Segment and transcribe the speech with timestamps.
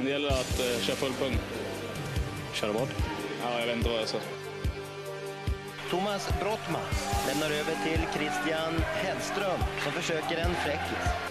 [0.00, 1.38] Det gäller att uh, köra full pung.
[2.52, 2.88] Köra vad?
[3.42, 4.18] Ja, jag vet inte vad jag sa.
[5.90, 6.82] Thomas Brottman
[7.26, 11.28] lämnar över till Christian Hellström som försöker en fräckis.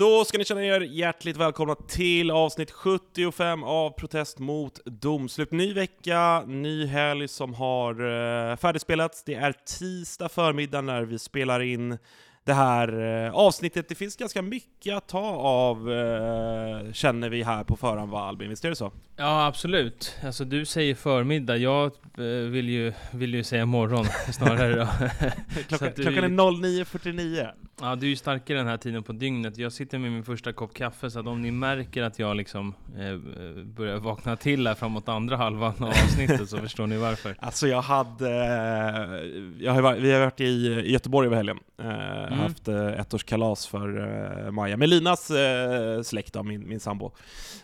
[0.00, 5.52] Då ska ni känna er hjärtligt välkomna till avsnitt 75 av Protest mot domslut.
[5.52, 9.24] Ny vecka, ny helg som har uh, färdigspelats.
[9.24, 11.98] Det är tisdag förmiddag när vi spelar in
[12.44, 13.88] det här uh, avsnittet.
[13.88, 18.50] Det finns ganska mycket att ta av, uh, känner vi här på förhand va Albin?
[18.50, 18.92] Visst är det så?
[19.16, 20.16] Ja, absolut.
[20.24, 21.86] Alltså du säger förmiddag, jag
[22.18, 24.86] eh, vill ju, vill ju säga morgon snarare då.
[25.68, 27.48] klockan, du- klockan är 09.49.
[27.82, 29.58] Ja, du är ju starkare den här tiden på dygnet.
[29.58, 32.74] Jag sitter med min första kopp kaffe, så att om ni märker att jag liksom
[32.98, 33.16] eh,
[33.64, 37.36] börjar vakna till här framåt andra halvan av avsnittet så förstår ni varför.
[37.38, 42.68] Alltså jag hade, eh, jag har, vi har varit i, Göteborg över helgen, eh, haft
[42.68, 43.98] eh, ettårskalas för
[44.46, 47.12] eh, Maja, med Linas eh, släkt då, min, min sambo.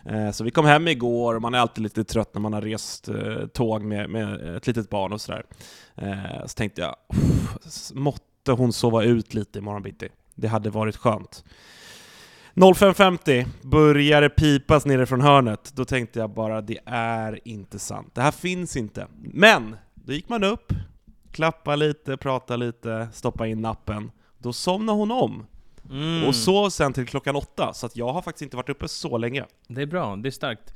[0.05, 2.61] Eh, så vi kom hem igår, och man är alltid lite trött när man har
[2.61, 5.43] rest eh, tåg med, med ett litet barn och sådär.
[6.45, 6.95] Så tänkte jag,
[7.65, 7.91] "Uff,
[8.47, 10.09] måtte hon sova ut lite imorgon bitti.
[10.35, 11.43] Det hade varit skönt.
[12.55, 15.73] 05.50 börjar det pipas nere från hörnet.
[15.75, 18.15] Då tänkte jag bara, det är inte sant.
[18.15, 19.07] Det här finns inte.
[19.33, 20.73] Men, då gick man upp,
[21.31, 24.11] klappa lite, prata lite, stoppa in nappen.
[24.37, 25.45] Då somnade hon om.
[25.89, 26.27] Mm.
[26.27, 29.17] Och sov sen till klockan åtta, så att jag har faktiskt inte varit uppe så
[29.17, 29.45] länge.
[29.67, 30.73] Det är bra, det är starkt.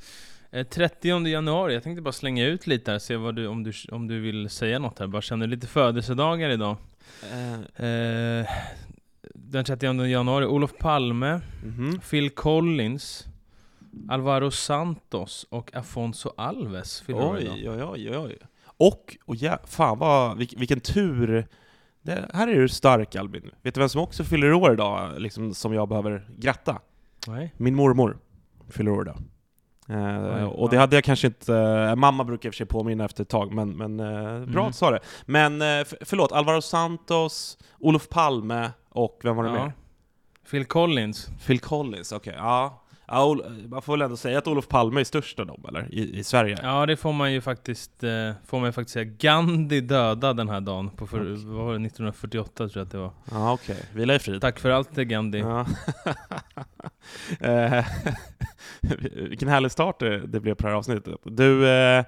[0.51, 3.71] Eh, 30 januari, jag tänkte bara slänga ut lite här, se vad du, om, du,
[3.91, 5.07] om du vill säga något här.
[5.07, 6.77] Bara känner du lite födelsedagar idag?
[7.75, 8.45] Eh,
[9.33, 11.99] den 30 januari, Olof Palme, Mhm.
[12.09, 13.25] Phil Collins,
[14.09, 17.53] Alvaro Santos och Afonso Alves fyller år idag.
[17.55, 18.37] Oj, oj, oj, oj.
[18.65, 21.47] Och, och ja, fan vad, vilk, vilken tur.
[22.01, 23.51] Det, här är du stark Albin.
[23.61, 26.79] Vet du vem som också fyller år idag, liksom, som jag behöver gratta?
[27.27, 27.53] Nej.
[27.57, 28.17] Min mormor
[28.69, 29.17] fyller år idag.
[29.91, 30.79] Eh, och det ja.
[30.81, 31.55] hade jag kanske inte...
[31.55, 34.57] eh, mamma brukar i och för sig påminna efter ett tag, men, men bra Mm.
[34.59, 34.99] att du sa det.
[35.25, 39.63] Men f- förlåt, Alvaro Santos, Olof Palme och vem var det Ja.
[39.65, 39.73] mer?
[40.51, 41.29] Phil Collins.
[41.47, 42.33] Phil Collins, okej.
[42.37, 42.77] Ja.
[43.13, 45.87] Ja, Ol- man får väl ändå säga att Olof Palme är störst av dem, eller?
[45.93, 46.57] I, i Sverige?
[46.63, 47.91] Ja, det får man ju faktiskt,
[48.45, 49.05] får man faktiskt säga.
[49.19, 51.45] Gandhi dödad den här dagen, på för, Okej.
[51.45, 53.11] vad var det, 1948 tror jag att det var.
[53.31, 53.77] Ja, okej.
[53.93, 54.41] Vila i frid.
[54.41, 55.39] Tack för allt Gandhi.
[55.39, 55.65] Ja.
[57.39, 57.85] Eh,
[59.13, 61.15] Vilken härlig start det, blev på det här avsnittet.
[61.23, 62.05] Du, eh,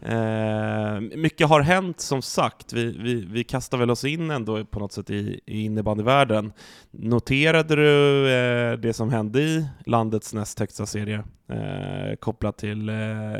[0.00, 2.72] eh, mycket har hänt som sagt.
[2.72, 6.52] Vi, vi, vi kastar väl oss in ändå på något sätt i, i innebandyvärlden.
[6.90, 12.94] Noterade du eh, det som hände i landets näst högsta serie eh, kopplat till eh,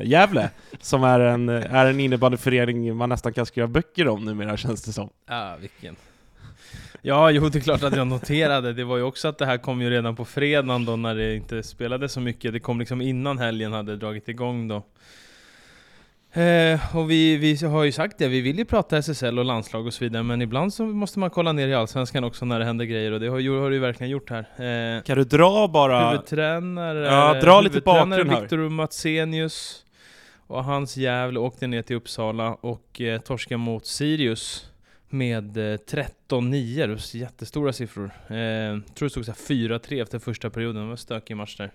[0.05, 4.83] Gävle, som är en, är en innebandyförening man nästan kan skriva böcker om numera känns
[4.83, 5.11] det som.
[5.27, 5.97] Ja, vilken.
[7.03, 8.73] Ja, jo det är klart att jag noterade.
[8.73, 11.35] Det var ju också att det här kom ju redan på fredagen då när det
[11.35, 12.53] inte spelade så mycket.
[12.53, 14.83] Det kom liksom innan helgen hade dragit igång då.
[16.41, 19.87] Eh, och vi, vi har ju sagt det, vi vill ju prata SSL och landslag
[19.87, 22.65] och så vidare, men ibland så måste man kolla ner i Allsvenskan också när det
[22.65, 24.39] händer grejer, och det har, har du ju verkligen gjort här.
[24.97, 26.11] Eh, Kan du dra bara...
[26.11, 28.41] Huvudtränare, Ja, dra lite bakgrund här.
[28.41, 29.85] Viktor Matsenius
[30.47, 34.70] och hans Gävle åkte ner till Uppsala och eh, torskade mot Sirius
[35.11, 35.77] med eh,
[36.29, 38.05] 13-9, det var jättestora siffror.
[38.27, 41.71] Eh, tror det stod 4-3 efter första perioden, det var en stökig match där.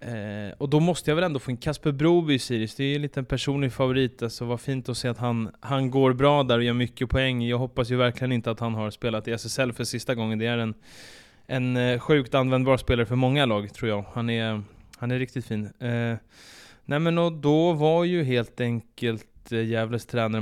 [0.00, 2.88] Eh, och då måste jag väl ändå få in Kasper Broby i Sirius, det är
[2.88, 6.42] ju en liten personlig favorit, alltså vad fint att se att han, han går bra
[6.42, 7.42] där och gör mycket poäng.
[7.42, 10.46] Jag hoppas ju verkligen inte att han har spelat i SSL för sista gången, det
[10.46, 10.74] är en
[11.50, 14.04] en eh, sjukt användbar spelare för många lag, tror jag.
[14.12, 14.62] Han är,
[14.96, 15.64] han är riktigt fin.
[15.64, 16.16] Eh,
[16.84, 20.40] nej men och då var ju helt enkelt eh, Gävles tränare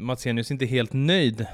[0.00, 1.46] Matsenius inte helt nöjd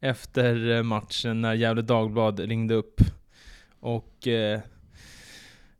[0.00, 3.00] efter eh, matchen när Gävle Dagblad ringde upp.
[3.80, 4.60] Och eh,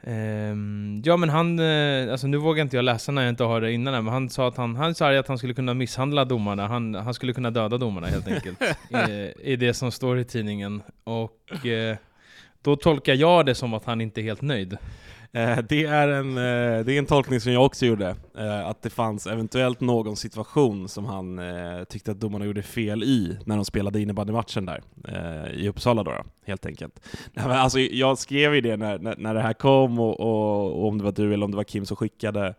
[0.02, 3.60] ehm, ja men han, eh, alltså nu vågar inte jag läsa när jag inte har
[3.60, 6.24] det innan här, men han sa att han, han sa att han skulle kunna misshandla
[6.24, 8.62] domarna, han, han skulle kunna döda domarna helt enkelt.
[9.10, 10.82] i, I det som står i tidningen.
[11.04, 11.96] Och eh,
[12.62, 14.78] då tolkar jag det som att han inte är helt nöjd.
[15.36, 18.82] Eh, det, är en, eh, det är en tolkning som jag också gjorde, eh, att
[18.82, 21.40] det fanns eventuellt någon situation som han
[21.88, 24.82] tyckte att domarna gjorde fel i när de spelade innebandymatchen där
[25.54, 26.12] i Uppsala då,
[26.46, 27.00] helt enkelt.
[27.34, 31.04] Alltså, jag skrev ju det när, när, det här kom och, och, och om det
[31.04, 32.54] var du eller om det var Kim som skickade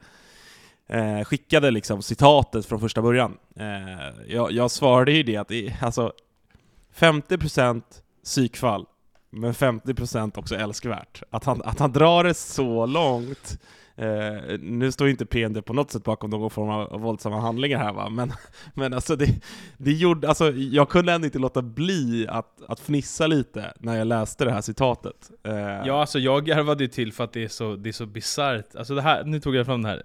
[0.88, 3.38] eh, skickade liksom citatet från första början.
[3.56, 5.51] Eh, jag, jag svarade ju det att
[5.83, 6.13] alltså
[6.95, 7.81] 50%
[8.24, 8.85] psykfall,
[9.39, 11.24] men 50% också älskvärt.
[11.30, 13.60] Att han, att han drar det så långt.
[13.95, 17.80] Eh, nu står ju inte PND på något sätt bakom någon form av våldsamma handlingar
[17.80, 18.34] här va, men,
[18.74, 19.30] men alltså, det,
[19.78, 24.07] det gjorde, alltså jag kunde ändå inte låta bli att, att fnissa lite när jag
[24.07, 25.31] läste det här citatet.
[25.44, 28.06] Eh, Ja, alltså jag garvade ju till för att det är så, det är så
[28.06, 28.75] bisarrt.
[28.75, 30.04] Alltså det här, nu tog jag fram det här.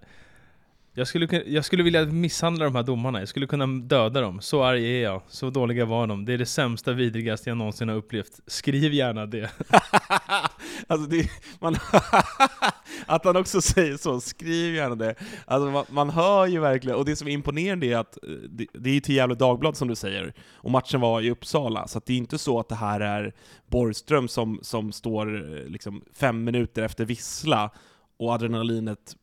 [0.94, 4.40] Jag skulle, jag skulle vilja misshandla de här domarna, jag skulle kunna döda dem.
[4.40, 6.24] Så arg är jag, så dåliga var de.
[6.24, 8.40] Det är det sämsta, vidrigaste jag någonsin har upplevt.
[8.46, 9.50] Skriv gärna det.
[10.86, 11.30] alltså det,
[11.60, 11.76] man,
[13.06, 15.14] att han också säger så, skriv gärna det.
[15.44, 18.66] Alltså man, man hör ju verkligen, och det som är imponerande är att eh, det,
[18.74, 21.98] det är ju till Gefle Dagblad som du säger, och matchen var i Uppsala, så
[21.98, 23.32] att det är inte så att det här är
[23.66, 27.70] Borgström som, som står eh, liksom fem minuter efter vissla,
[28.16, 29.16] och adrenalinet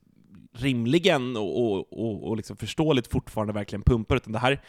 [0.56, 4.62] rimligen och, och, och, och liksom förståeligt fortfarande verkligen pumpar, utan det här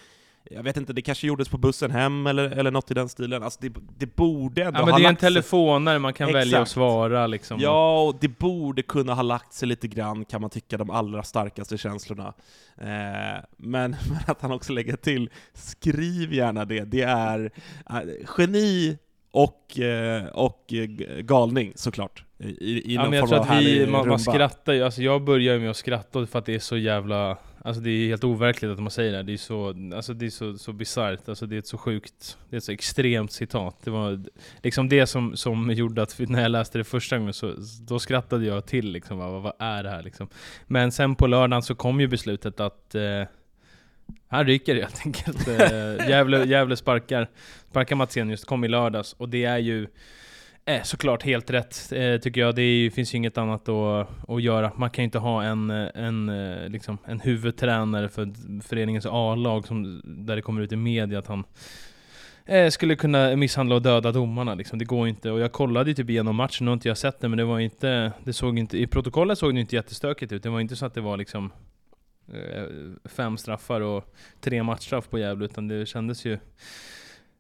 [0.45, 3.43] jag vet inte, det kanske gjordes på bussen hem eller, eller något i den stilen.
[3.43, 6.59] Alltså det, det borde ändå Ja men ha det är en telefonare, man kan välja
[6.59, 6.71] att Exakt.
[6.71, 7.61] svara liksom.
[7.61, 11.23] Ja, och det borde kunna ha lagt sig lite grann, kan man tycka, de allra
[11.23, 12.35] starkaste känslorna.
[12.77, 17.51] Eh, men, men att han också lägger till, skriv gärna det, det är
[17.91, 18.01] eh,
[18.39, 18.99] geni
[19.31, 22.25] och, eh, och eh, galning såklart.
[22.39, 25.03] I, i Ja, någon jag form tror av att vi, man, man skrattar ju, alltså
[25.03, 28.25] jag börjar med att skratta för att det är så jävla Alltså det är helt
[28.25, 31.47] overkligt att man säger det, det är så, alltså det är så, så bisarrt, alltså
[31.47, 33.77] det är ett så sjukt, det är ett så extremt citat.
[33.85, 34.25] Det var
[34.63, 37.55] liksom det som, som gjorde att när jag läste det första gången så
[37.89, 40.29] då skrattade jag till liksom, vad, vad är det här liksom?
[40.67, 43.25] Men sen på lördagen så kom ju beslutet att eh,
[44.29, 45.49] han ryker helt enkelt.
[45.49, 47.31] Eh, Gävle, Gävle sparkar,
[47.71, 49.87] sparkar Matsenius, kom i lördags och det är ju
[50.65, 52.55] Eh, såklart helt rätt, eh, tycker jag.
[52.55, 54.73] Det ju- finns ju inget annat att, att göra.
[54.77, 58.33] Man kan ju inte ha en, eh, en, eh, liksom, en huvudtränare för
[58.63, 61.45] föreningens A-lag som, där det kommer ut i media att han
[62.47, 64.55] eh, skulle kunna misshandla och döda domarna.
[64.55, 64.79] Liksom.
[64.79, 65.31] Det går inte.
[65.31, 67.45] Och jag kollade ju typ igenom matchen, nu har inte jag sett det, men det
[67.45, 70.43] var inte, det såg inte, i protokollet såg det inte jättestökigt ut.
[70.43, 71.53] Det var inte så att det var liksom
[72.35, 72.65] eh,
[73.11, 76.39] fem straffar och tre matchstraff på Gävle, utan det kändes ju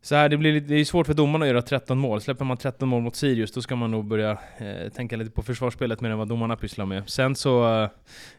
[0.03, 2.21] så här, det, blir, lite- det är svårt för domarna att göra 13 mål.
[2.21, 5.43] Släpper man 13 mål mot Sirius, då ska man nog börja eh, tänka lite på
[5.43, 7.09] försvarsspelet mer än vad domarna pysslar med.
[7.11, 7.83] Sen så...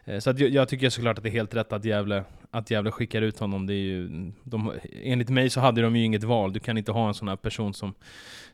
[0.04, 2.70] Eh, så att jag, jag tycker såklart att det är helt rätt att Gävle, att
[2.70, 3.66] Gävle skickar ut honom.
[3.66, 4.08] Det är ju,
[4.44, 4.72] de,
[5.02, 6.52] enligt mig så hade de ju inget val.
[6.52, 7.94] Du kan inte ha en sån här person som,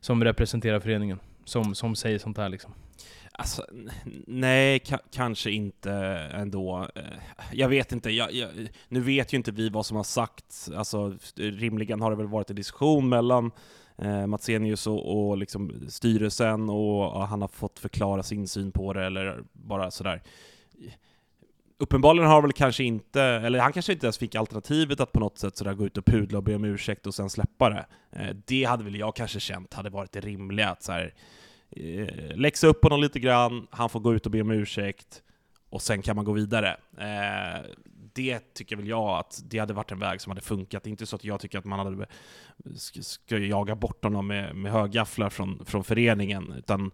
[0.00, 1.18] som representerar föreningen.
[1.48, 2.74] Som, som säger sånt här liksom.
[3.32, 3.66] Alltså,
[4.26, 5.92] nej, ka kanske inte
[6.32, 6.88] ändå.
[6.94, 7.02] Eh,
[7.52, 8.50] jag vet inte, jag, jag,
[8.88, 10.70] nu vet ju inte vi vad som har sagts.
[10.70, 13.50] Alltså, rimligen har det väl varit en diskussion mellan
[13.98, 18.92] eh, Matsenius och, och liksom styrelsen och och han har fått förklara sin syn på
[18.92, 20.22] det eller bara sådär.
[21.80, 25.38] Uppenbarligen har väl kanske inte, eller han kanske inte ens fick alternativet att på något
[25.38, 27.86] sätt sådär gå ut och pudla och be om ursäkt och sen släppa det.
[28.12, 31.14] Eh, Det hade väl jag kanske känt hade varit det rimliga, att så här,
[31.70, 35.22] eh, läxa upp honom lite grann, han får gå ut och be om ursäkt,
[35.70, 36.76] och sen kan man gå vidare.
[36.98, 37.64] Eh,
[38.14, 40.82] det tycker väl jag att det hade varit en väg som hade funkat.
[40.82, 42.06] Det är inte så att jag tycker att man hade
[42.76, 46.90] ska, ska jaga bort honom med, med högafflar från, från föreningen, utan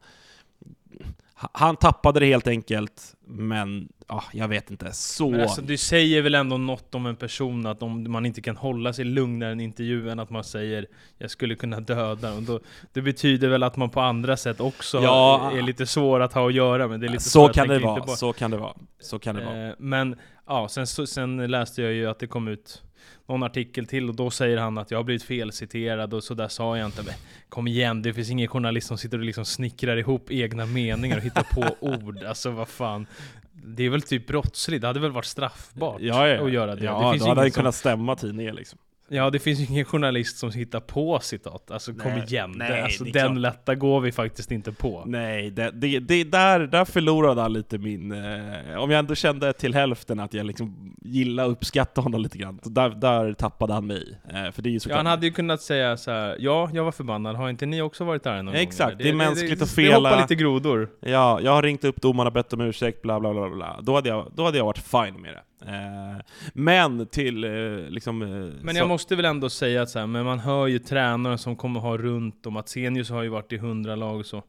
[1.34, 4.92] han tappade det helt enkelt, men ja, jag vet inte.
[4.92, 5.30] Så...
[5.30, 8.56] Men alltså, du säger väl ändå något om en person att om man inte kan
[8.56, 10.87] hålla sig lugnare i en intervju än att man säger
[11.18, 12.61] jag skulle kunna döda och då,
[12.92, 15.52] Det betyder väl att man på andra sätt också Ja.
[15.54, 17.00] är lite svår att ha att göra med.
[17.00, 18.75] Det är lite så kan det vara, så kan det vara.
[19.00, 19.75] Så kan det vara.
[19.78, 20.16] Men
[20.47, 22.82] ja, sen, sen läste jag ju att det kom ut
[23.26, 26.49] någon artikel till och då säger han att jag har blivit felciterad och så där
[26.49, 27.02] sa jag inte.
[27.02, 27.14] Men
[27.49, 31.23] kom igen, det finns ingen journalist som sitter och liksom snickrar ihop egna meningar och
[31.23, 32.25] hittar på ord.
[32.25, 33.07] Alltså vad fan.
[33.52, 36.45] Det är väl typ brottsligt, det hade väl varit straffbart Ja, ja.
[36.45, 36.85] att göra det.
[36.85, 38.78] Ja, det finns då hade han som, kunnat stämma tidningen liksom.
[39.08, 41.70] Ja, det finns ju ingen journalist som hittar på citat.
[41.70, 43.38] Alltså kom Nej, igen, nej, det, alltså, det den klart.
[43.38, 45.02] lätta går vi faktiskt inte på.
[45.06, 48.12] Nej, det, det, det, där, där förlorade han lite min...
[48.12, 52.38] Eh, om jag ändå kände till hälften att jag liksom gillade och uppskattade honom lite
[52.38, 54.18] grann, så där, där tappade han mig.
[54.28, 54.96] Eh, för det är ju Ja, såklart...
[54.96, 58.04] han hade ju kunnat säga så här: ja, jag var förbannad, har inte ni också
[58.04, 58.99] varit där någon Exakt, gång?
[59.02, 60.20] det är mänskligt att Det hoppar fela.
[60.20, 60.88] lite grodor.
[61.00, 63.80] Ja, jag har ringt upp domarna, bett om ursäkt, bla bla bla bla.
[63.82, 65.42] Då hade jag, då hade jag varit fine med det.
[65.66, 67.50] Eh, men till eh,
[67.90, 68.23] liksom...
[68.23, 68.28] eh,
[68.62, 71.38] Men så- jag måste väl ändå säga att så här, men man hör ju tränaren
[71.38, 74.42] som kommer ha runt om, Atsenius har ju varit i hundra lag så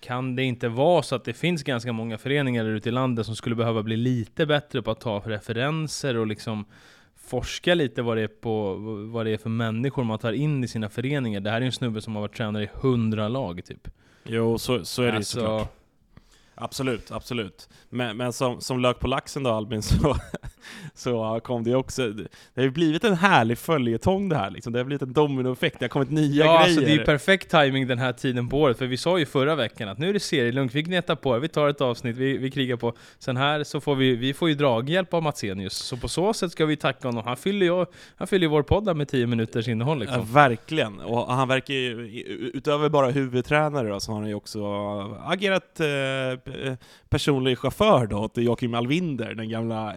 [0.00, 3.36] kan det inte vara så att det finns ganska många föreningar ute i landet som
[3.36, 6.64] skulle behöva bli lite bättre på att ta referenser och liksom
[7.16, 8.74] forska lite vad det är, på,
[9.12, 11.40] vad det är för människor man tar in i sina föreningar.
[11.40, 13.88] Det här är ju en snubbe som har varit tränare i hundra lag typ.
[14.24, 15.72] Jo, så, så är det Alltså, såklart.
[16.54, 17.68] Absolut, absolut.
[17.90, 20.16] Men, men som, som lök på laxen då Albin, så,
[20.94, 22.08] så kom det också...
[22.08, 24.72] Det har ju blivit en härlig följetong det här liksom.
[24.72, 26.58] Det har blivit en dominoeffekt, det har kommit nya Ja, grejer.
[26.64, 29.26] alltså det är ju perfekt timing den här tiden på året, för vi sa ju
[29.26, 32.36] förra veckan att nu är det serielugnt, vi gnetar på, vi tar ett avsnitt, vi,
[32.38, 32.92] vi krigar på.
[33.18, 36.52] Sen här så får vi, vi får ju draghjälp av Matsenius, så på så sätt
[36.52, 37.22] ska vi tacka honom.
[37.26, 40.18] Han fyller ju, han fyller vår podd där med 10 minuters innehåll liksom.
[40.18, 41.00] Ja, verkligen.
[41.00, 41.92] Och han verkar ju,
[42.54, 44.64] utöver bara huvudtränare då, så har han ju också
[45.26, 46.74] agerat eh,
[47.08, 49.94] personlig chaufför då åt Joakim Alvinder, den gamla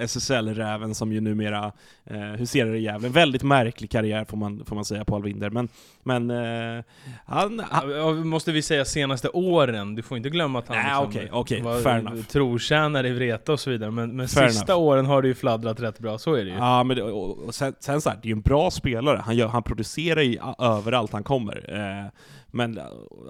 [0.58, 1.72] SSL-räven som ju numera
[2.06, 3.08] eh, huserar i Gävle.
[3.08, 5.70] En väldigt märklig karriär får man, får man säga på Alvinder, men,
[6.04, 6.84] men eh,
[7.26, 8.28] han, han...
[8.28, 9.96] Måste vi säga senaste åren?
[9.96, 12.22] Du får inte glömma att han Nej, liksom okej, okej, var fair enough.
[12.22, 14.88] trotjänare i Vreta och så vidare, men, men Fair sista enough.
[14.88, 16.58] åren har det ju fladdrat rätt bra, så är det ju.
[16.58, 19.22] Ja, men det, och, och sen, sen så här, det är ju en bra spelare,
[19.26, 21.74] han, gör, han producerar ju överallt han kommer.
[21.74, 22.12] Eh,
[22.52, 22.80] men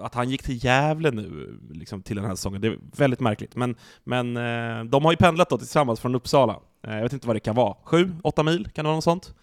[0.00, 3.56] att han gick till Gävle nu, liksom, till den här säsongen, det är väldigt märkligt.
[3.56, 6.56] Men, men eh, de har ju pendlat då tillsammans från Uppsala.
[6.82, 8.68] Eh, jag vet inte vad det kan vara, sju, åtta mil?
[8.74, 9.34] Kan det vara något sånt?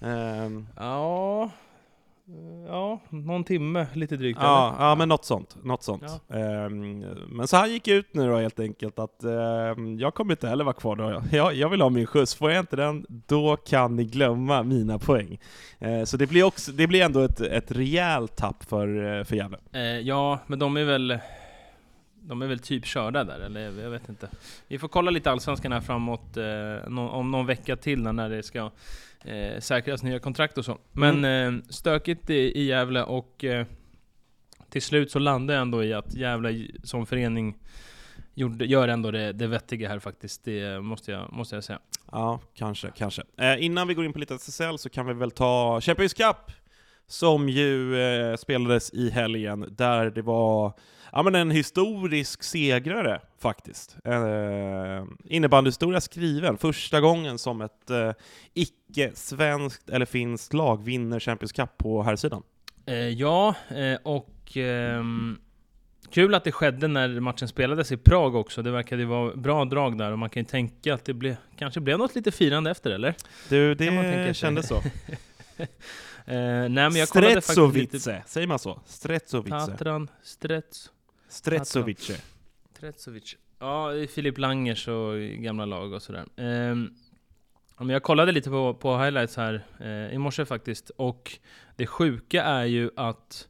[0.00, 1.50] Eh, Ja,
[2.68, 4.88] ja, någon timme lite drygt Ja, eller?
[4.88, 5.56] ja, men något sånt.
[5.62, 6.02] Något sånt.
[6.28, 10.48] Ehm, men så han gick ut nu då helt enkelt att ehm, jag kommer inte
[10.48, 11.22] heller vara kvar då.
[11.32, 14.98] Jag, jag vill ha min skjuts, får jag inte den, då kan ni glömma mina
[14.98, 15.38] poäng.
[15.78, 19.36] Eh, så det blir, också, det blir ändå ett, ett rejält tapp för, eh, för
[19.36, 19.58] Gävle.
[20.02, 21.18] Ja, men de är väl...
[22.24, 24.28] De är väl typ körda där, eller jag vet inte.
[24.68, 28.70] Vi får kolla lite Allsvenskan här framåt, eh, om någon vecka till när det ska
[29.24, 30.78] eh, säkras nya kontrakt och så.
[30.92, 33.66] Men eh, stökigt i, i Gävle och eh,
[34.70, 37.58] till slut så landade jag ändå i att Gävle som förening
[38.34, 40.44] gjorde, gör ändå det, det vettiga här faktiskt.
[40.44, 41.78] Det måste jag, måste jag säga.
[42.12, 43.22] Ja, kanske, kanske.
[43.38, 46.52] Eh, innan vi går in på lite SSL så kan vi väl ta Champions Cup,
[47.06, 50.72] som ju eh, spelades i helgen, där det var
[51.12, 53.96] ja, men en historisk segrare faktiskt.
[54.04, 58.12] Eh, innebandyhistoria skriven, första gången som ett eh,
[58.54, 62.42] icke-svenskt eller finskt lag vinner Champions Cup på här sidan.
[62.86, 65.38] Eh, ja, eh, och ehm,
[66.10, 68.62] kul att det skedde när matchen spelades i Prag också.
[68.62, 71.36] Det verkade ju vara bra drag där och man kan ju tänka att det ble,
[71.58, 73.14] kanske blev något lite firande efter, eller?
[73.48, 74.82] Du, Kan man tänka det kändes så.
[76.26, 78.22] Eh, nej men jag kollade faktiskt lite...
[78.26, 78.80] Säger man så?
[78.86, 79.50] Stretsovice.
[79.50, 80.90] Tatran, Strets,
[81.32, 82.22] Stretsovice.
[82.80, 83.36] Tretsovic.
[83.58, 86.24] Ja, Filip Langers och gamla lag och sådär.
[87.78, 91.38] Men jag kollade lite på, på highlights här eh, i morse faktiskt, och
[91.76, 93.48] det sjuka är ju att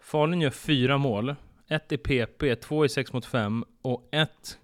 [0.00, 1.34] Falun gör fyra mål,
[1.68, 4.58] ett i PP, två i 6 mot 5 och ett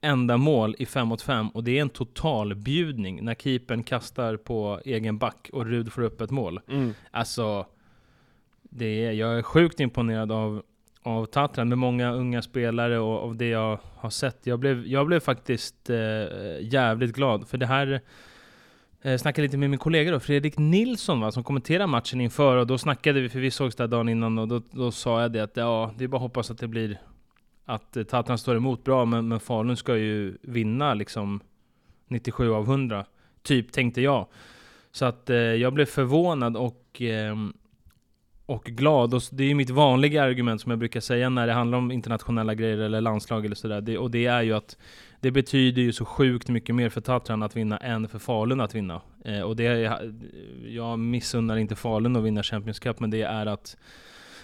[0.00, 4.80] enda mål i 5 mot 5 och det är en totalbjudning när keepern kastar på
[4.84, 6.60] egen back och Rud får upp ett mål.
[6.68, 6.94] Mm.
[7.10, 7.66] Alltså,
[8.62, 10.62] det är, jag är sjukt imponerad av,
[11.02, 14.46] av Tatran med många unga spelare och av det jag har sett.
[14.46, 15.96] Jag blev, jag blev faktiskt eh,
[16.60, 18.00] jävligt glad, för det här
[19.02, 22.66] eh, snackade lite med min kollega då, Fredrik Nilsson va, som kommenterade matchen inför och
[22.66, 25.40] då snackade vi, för vi sågs där dagen innan och då, då sa jag det
[25.40, 26.98] att ja, det är bara att hoppas att det blir
[27.64, 31.40] att eh, Tatran står emot bra, men, men Falun ska ju vinna liksom
[32.08, 33.04] 97 av 100,
[33.42, 34.26] typ tänkte jag.
[34.92, 37.52] Så att eh, jag blev förvånad och, ehm,
[38.50, 39.14] och glad.
[39.14, 41.92] Och det är ju mitt vanliga argument som jag brukar säga när det handlar om
[41.92, 43.80] internationella grejer eller landslag eller sådär.
[43.80, 44.76] Det, och det är ju att
[45.20, 48.74] det betyder ju så sjukt mycket mer för Tatran att vinna än för Falun att
[48.74, 49.00] vinna.
[49.24, 50.12] Eh, och det är,
[50.66, 53.76] jag missunnar inte Falun att vinna Champions Cup, men det är att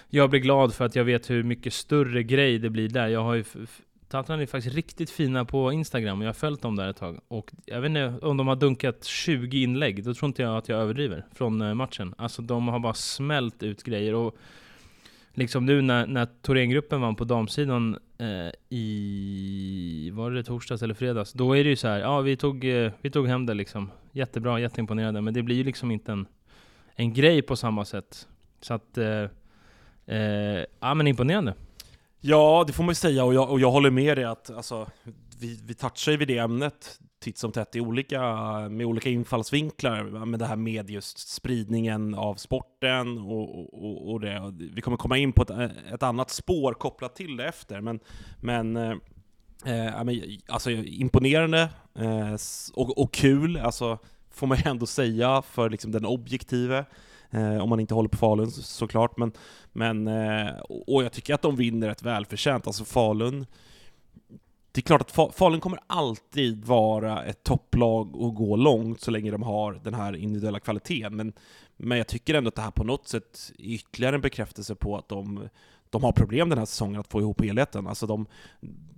[0.09, 3.07] jag blir glad för att jag vet hur mycket större grej det blir där.
[3.07, 3.43] Jag har ju
[4.09, 7.19] Tanterna är faktiskt riktigt fina på Instagram, och jag har följt dem där ett tag.
[7.27, 10.69] Och jag vet inte om de har dunkat 20 inlägg, då tror inte jag att
[10.69, 12.15] jag överdriver, från eh, matchen.
[12.17, 14.13] Alltså de har bara smält ut grejer.
[14.13, 14.37] Och
[15.33, 21.33] liksom nu när, när Thorengruppen vann på damsidan eh, i, var det torsdags eller fredags?
[21.33, 23.91] Då är det ju så här, ja vi tog, eh, vi tog hem det liksom.
[24.11, 25.21] Jättebra, jätteimponerande.
[25.21, 26.27] Men det blir ju liksom inte en,
[26.95, 28.27] en grej på samma sätt.
[28.61, 29.23] Så att, eh,
[30.05, 31.53] eh, ja men imponerande.
[32.21, 34.87] Ja, det får man ju säga, och jag, och jag håller med dig att alltså,
[35.39, 38.21] vi, vi touchar ju vid det ämnet titt som tätt i olika,
[38.69, 44.53] med olika infallsvinklar, med det här med just spridningen av sporten och, och- och, det.
[44.73, 47.99] Vi kommer komma in på ett, ett annat spår kopplat till det efter, men,
[48.41, 48.93] men eh,
[49.65, 50.01] eh
[50.47, 52.35] alltså imponerande eh,
[52.73, 53.97] och, och kul, alltså,
[54.31, 56.85] får man ju ändå säga för liksom, den objektive.
[57.31, 59.31] Eh, om man inte håller på Falun så- såklart, men,
[59.73, 62.67] men eh, och och jag tycker att de vinner ett välförtjänt.
[62.67, 63.45] Alltså Falun,
[64.71, 69.11] det är klart att Fa- Falun kommer alltid vara ett topplag och gå långt så
[69.11, 71.33] länge de har den här individuella kvaliteten, men,
[71.77, 74.97] men jag tycker ändå att det här på något sätt är ytterligare en bekräftelse på
[74.97, 75.49] att de,
[75.89, 77.87] de har problem den här säsongen att få ihop helheten.
[77.87, 78.25] Alltså de,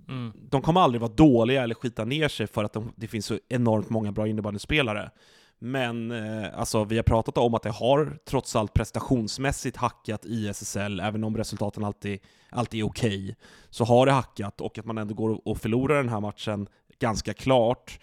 [0.08, 0.32] Mm.
[0.50, 3.38] de kommer aldrig vara dåliga eller skita ner sig för att de, det finns så
[3.48, 5.10] enormt många bra innebandyspelare.
[5.62, 10.48] Men eh, alltså, vi har pratat om att det har trots allt prestationsmässigt hackat i
[10.48, 12.18] SSL, även om resultaten alltid,
[12.50, 13.36] alltid är okej.
[13.70, 17.34] Så har det hackat, och att man ändå går och förlorar den här matchen ganska
[17.34, 18.00] klart.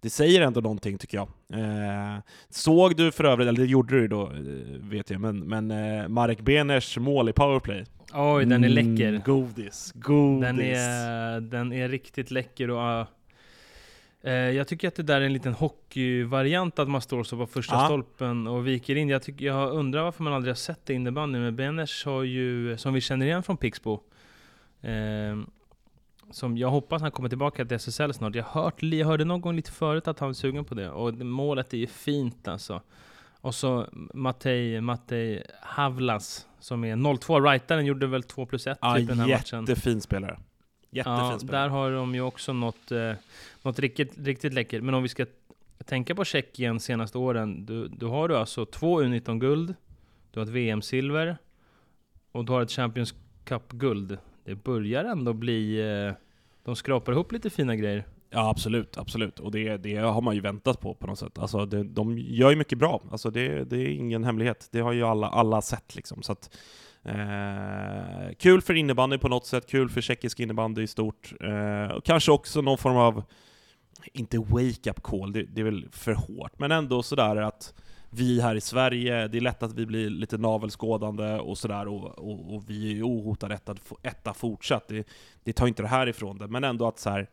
[0.00, 1.28] Det säger ändå någonting tycker jag.
[1.60, 2.18] Eh,
[2.48, 4.32] såg du för övrigt, eller det gjorde du då, eh,
[4.78, 7.84] vet jag, men, men eh, Marek Beners mål i powerplay?
[8.14, 9.08] Oj, den är läcker.
[9.08, 10.42] Mm, godis, godis.
[10.42, 13.06] Den är, den är riktigt läcker och uh,
[14.30, 17.74] jag tycker att det där är en liten hockeyvariant att man står så på första
[17.74, 17.84] Ja.
[17.84, 19.08] stolpen och viker in.
[19.08, 22.76] Jag, tycker, jag undrar varför man aldrig har sett det innebandy, men Beners har ju,
[22.76, 24.00] som vi känner igen från Pixbo,
[24.82, 25.36] eh,
[26.30, 28.34] som jag hoppas han kommer tillbaka till SSL snart.
[28.34, 31.14] Jag, hört, jag hörde någon gång lite förut att han var sugen på det, och
[31.14, 32.80] målet är ju fint alltså.
[33.40, 38.94] Och så Matej, Matej Havlas, som är 0-2, rightaren gjorde väl 2 plus 1 Ja,
[38.94, 39.60] typ i den här matchen.
[39.60, 40.38] jättefin spelare.
[40.92, 41.62] Jättefin Ja, spelare.
[41.62, 43.12] där har de ju också något, eh,
[43.62, 44.82] något riktigt, riktigt läckert.
[44.82, 45.26] Men om vi ska
[45.84, 49.74] tänka på Tjeckien senaste åren, du, du har du alltså två U19-guld,
[50.30, 51.36] du har ett VM-silver
[52.32, 54.18] och du har ett Champions Cup-guld.
[54.44, 55.80] Det börjar ändå bli...
[56.08, 56.14] Eh,
[56.64, 58.04] de skrapar ihop lite fina grejer.
[58.30, 59.38] Ja, absolut, absolut.
[59.40, 61.38] Och det, det har man ju väntat på på något sätt.
[61.38, 63.02] Alltså, det, de gör ju mycket bra.
[63.10, 64.68] Alltså, det, det är ingen hemlighet.
[64.72, 66.22] Det har ju alla, alla sett liksom.
[66.22, 66.56] Så att,
[67.04, 71.32] eh, kul för innebandy på något sätt, kul för tjeckisk innebandy i stort.
[71.40, 73.24] Eh, och kanske också någon form av,
[74.12, 77.74] inte wake-up call, det, det är väl för hårt, men ändå sådär att
[78.14, 82.18] vi här i Sverige, det är lätt att vi blir lite navelskådande och sådär, och,
[82.18, 84.88] och, och vi är ju ohotade etta, etta fortsatt.
[84.88, 85.08] Det,
[85.44, 87.30] det tar inte det här ifrån det, men ändå att så här,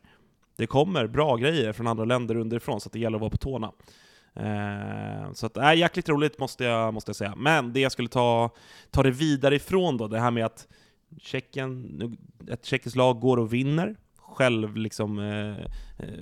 [0.58, 3.38] det kommer bra grejer från andra länder underifrån, så att det gäller att vara på
[3.38, 3.72] tårna.
[4.34, 7.34] Eh, så att, äh, jäkligt roligt måste jag, måste jag säga.
[7.38, 8.50] Men det jag skulle ta,
[8.92, 10.68] ta det vidare ifrån då, det här med att
[11.22, 12.18] Tjeckien,
[12.50, 15.58] ett tjeckiskt lag går och vinner, själv liksom, eh,
[16.06, 16.20] eh,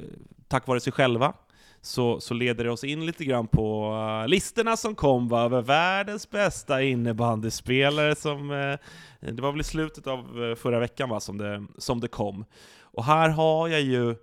[0.48, 1.34] tack vare sig själva,
[1.82, 5.62] så, så leder det oss in lite grann på uh, listorna som kom va, över
[5.62, 11.20] världens bästa innebandyspelare som, eh, det var väl i slutet av eh, förra veckan va,
[11.20, 12.46] som, det, som det kom.
[12.82, 14.16] Och här har jag ju,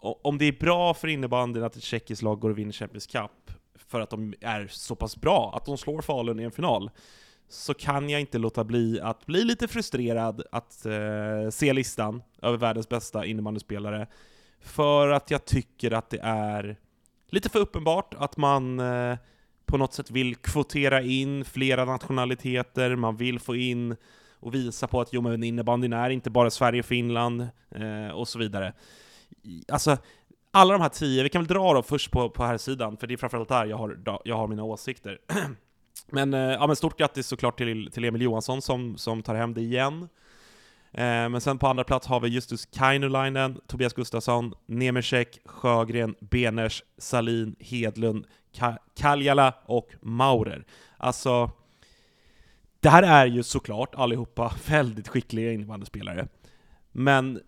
[0.00, 3.50] om det är bra för innebandyn att ett tjeckiskt lag går och vinner Champions Cup,
[3.74, 6.90] för att de är så pass bra, att de slår Falun i en final,
[7.48, 12.58] så kan jag inte låta bli att bli lite frustrerad att eh, se listan över
[12.58, 14.06] världens bästa innebandyspelare,
[14.60, 16.76] för att jag tycker att det är
[17.28, 19.16] lite för uppenbart att man eh,
[19.66, 23.96] på något sätt vill kvotera in flera nationaliteter, man vill få in
[24.40, 28.28] och visa på att jo men innebandyn är inte bara Sverige och Finland, eh, och
[28.28, 28.72] så vidare.
[29.72, 29.96] Alltså,
[30.50, 33.06] alla de här tio, vi kan väl dra dem först på, på här sidan för
[33.06, 35.18] det är framförallt där jag har, jag har mina åsikter.
[36.10, 39.54] men, eh, ja, men stort grattis såklart till, till Emil Johansson som, som tar hem
[39.54, 40.08] det igen.
[40.92, 46.82] Eh, men sen på andra plats har vi Justus Kainulainen, Tobias Gustafsson, Nemesek, Sjögren, Beners,
[46.98, 50.64] Salin, Hedlund, Ka- Kaljala och Maurer.
[50.96, 51.50] Alltså,
[52.80, 56.28] det här är ju såklart allihopa väldigt skickliga innebandyspelare.
[56.92, 57.40] Men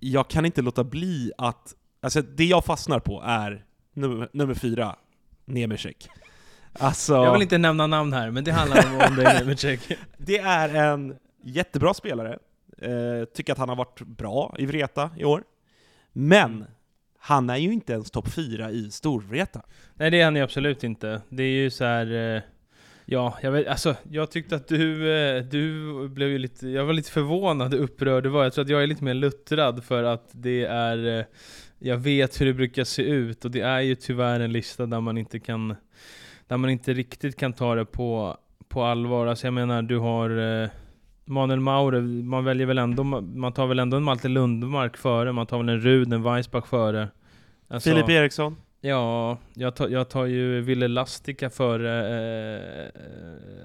[0.00, 1.74] jag kan inte låta bli att...
[2.00, 4.96] Alltså det jag fastnar på är nummer, nummer fyra,
[5.44, 6.08] Nemesek.
[6.72, 9.80] Alltså, Jag vill inte nämna namn här, men det handlar om, dig Check.
[10.18, 12.38] det är en jättebra spelare.
[12.78, 15.42] Eh, tycker att han har varit bra i Vreta i år.
[16.12, 16.64] Men
[17.18, 19.62] han är ju inte ens topp fyra i Storvreta.
[19.94, 21.22] Nej det är han ju absolut inte.
[21.28, 22.34] Det är ju så här.
[22.36, 22.42] eh,
[23.10, 26.92] Ja, jag vet, alltså jag tyckte att du, eh, du blev ju lite, jag var
[26.92, 28.44] lite förvånad och upprörd du var.
[28.44, 31.24] Jag tror att jag är lite mer luttrad för att det är, eh,
[31.78, 35.00] jag vet hur det brukar se ut och det är ju tyvärr en lista där
[35.00, 35.76] man inte kan,
[36.46, 38.36] där man inte riktigt kan ta det på,
[38.68, 39.26] på allvar.
[39.26, 40.68] Alltså jag menar, du har eh,
[41.24, 45.46] Manuel Maurer, man väljer väl ändå, man tar väl ändå en Malte Lundmark före, man
[45.46, 47.08] tar väl en Rud, en Weissbach före.
[47.68, 48.56] Alltså- Filip Eriksson.
[48.80, 51.98] Ja, jag tar, jag tar ju Ville Lastica före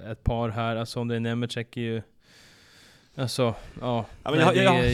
[0.03, 0.75] eh, ett par här.
[0.75, 2.01] Alltså om det är Nemecek är ju...
[3.15, 3.43] Alltså,
[3.81, 4.05] ja.
[4.23, 4.93] Ja, men Nej, jag,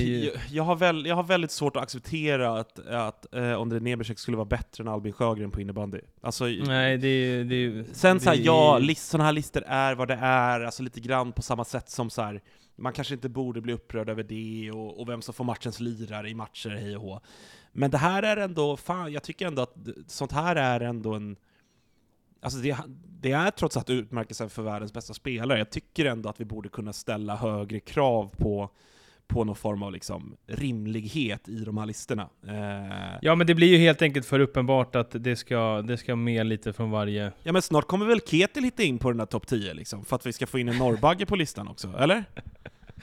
[0.50, 4.38] ju- har väl, jag har väldigt svårt att acceptera att, att eh, Ondrej Nebesek skulle
[4.38, 6.00] vara bättre än Albin Sjögren på innebandy.
[6.22, 7.86] Alltså, Nej, det är ju...
[7.94, 10.84] Sen det så här, är- ja, list, sådana här listor är vad det är, alltså
[10.84, 12.42] lite grann på samma sätt som så här,
[12.76, 16.30] man kanske inte borde bli upprörd över det, och, och vem som får matchens lirare
[16.30, 17.22] i matcher, hej och hå.
[17.72, 19.76] Men det här är ändå, fan, jag tycker ändå att
[20.08, 21.36] sånt här är ändå en...
[22.42, 22.78] alltså det,
[23.22, 25.58] det är trots allt utmärkelsen för världens bästa spelare.
[25.58, 28.70] Jag tycker ändå att vi borde kunna ställa högre krav på,
[29.28, 32.30] på någon form av liksom rimlighet i de här listorna.
[32.48, 36.16] Eh, Ja men det blir ju helt enkelt för uppenbart att det ska, det ska
[36.16, 37.32] med lite från varje...
[37.44, 40.16] ja men snart kommer väl Ketil hitta in på den där topp 10 liksom, för
[40.16, 42.24] att vi ska få in en norrbagge på listan också, eller?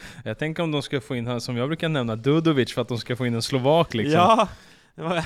[0.25, 2.99] Jag tänker om de ska få in, som jag brukar nämna, Dudovic för att de
[2.99, 4.21] ska få in en slovak liksom.
[4.21, 4.49] Ja!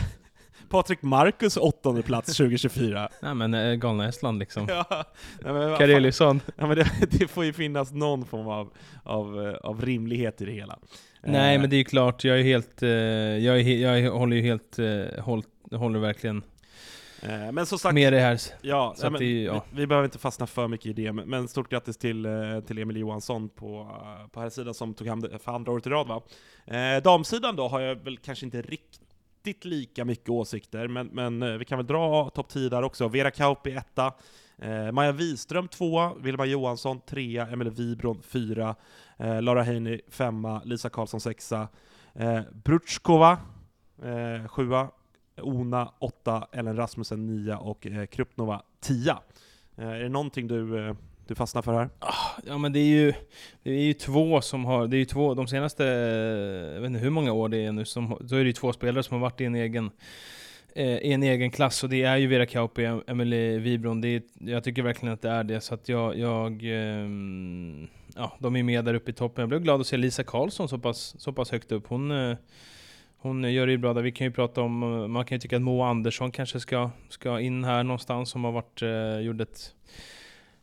[0.69, 3.09] Patrik Markus åttonde plats 2024.
[3.23, 4.67] Nej men eh, galna Estland liksom.
[4.69, 5.05] Ja,
[5.41, 5.77] nej, men.
[5.77, 6.41] Karelisson.
[6.57, 10.45] Ja, men det, det får ju finnas någon form av, av, eh, av rimlighet i
[10.45, 10.79] det hela.
[11.23, 14.37] Nej Eh, men det är ju klart, jag är helt, eh, jag, är, jag håller
[14.37, 14.79] ju helt,
[15.19, 16.43] håll, håller verkligen
[17.53, 18.41] Men som sagt, med det här.
[18.63, 19.65] ja, så ja, men, det ja.
[19.71, 22.79] vi, vi behöver inte fastna för mycket i det, men- stort grattis till, eh, till
[22.79, 25.91] Emil Johansson på, eh, på här sidan som tog hem det för andra året i
[25.91, 26.23] rad va?
[26.67, 31.53] Eh, damsidan då har jag väl kanske inte riktigt lika mycket åsikter, men, men eh,
[31.53, 33.09] vi kan väl dra topp 10 där också.
[33.09, 34.13] Vera Kauppi etta,
[34.59, 38.75] eh, Maja Wiström tvåa, Vilma Johansson trea, Emelie Wibron fyra,
[39.19, 41.69] eh, Lara Heini femma, Lisa Karlsson sexa,
[42.15, 43.39] eh, Brutskova
[44.03, 44.89] eh, sjua,
[45.43, 49.19] Ona 8, Ellen Rasmussen 9 och eh, Krupnova tia.
[49.77, 50.95] Eh, är det någonting du, eh,
[51.27, 51.91] du fastnar för här?
[51.99, 53.13] Ah, ja men det är ju,
[53.63, 56.89] det är ju två som har, det är ju två, de senaste, eh, jag vet
[56.89, 59.15] inte hur många år det är nu, som, då är det ju två spelare som
[59.15, 59.91] har varit i en egen
[60.75, 64.01] eh, i en egen klass och det är ju Vera Kauppi och Emelie Wibron.
[64.01, 68.37] Det är, jag tycker verkligen att det är det, så att jag, jag ehm, ja,
[68.39, 69.43] de är med där uppe i toppen.
[69.43, 71.87] Jag blev glad att se Lisa Karlsson så pass, så pass högt upp.
[71.87, 72.37] Hon, eh,
[73.23, 74.03] hon gör det ju bra där.
[74.03, 76.91] Vi kan ju prata om, eh, man kan ju tycka att Moa Andersson kanske ska,
[77.09, 79.75] ska in här någonstans, som har varit, eh, gjort ett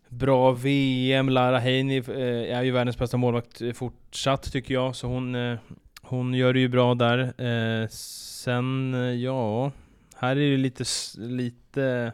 [0.09, 1.29] bra VM.
[1.29, 5.57] Lara Heini eh, är ju världens bästa målvakt eh, fortsatt tycker jag, så hon, eh,
[6.01, 7.19] hon gör det ju bra där.
[7.19, 9.71] Eh, sen, eh, ja,
[10.15, 10.83] här är det lite,
[11.17, 12.11] lite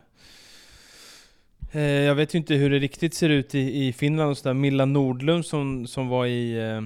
[1.71, 4.53] eh, jag vet ju inte hur det riktigt ser ut i, i Finland och sådär.
[4.53, 6.81] Milla Nordlund som, som var i eh,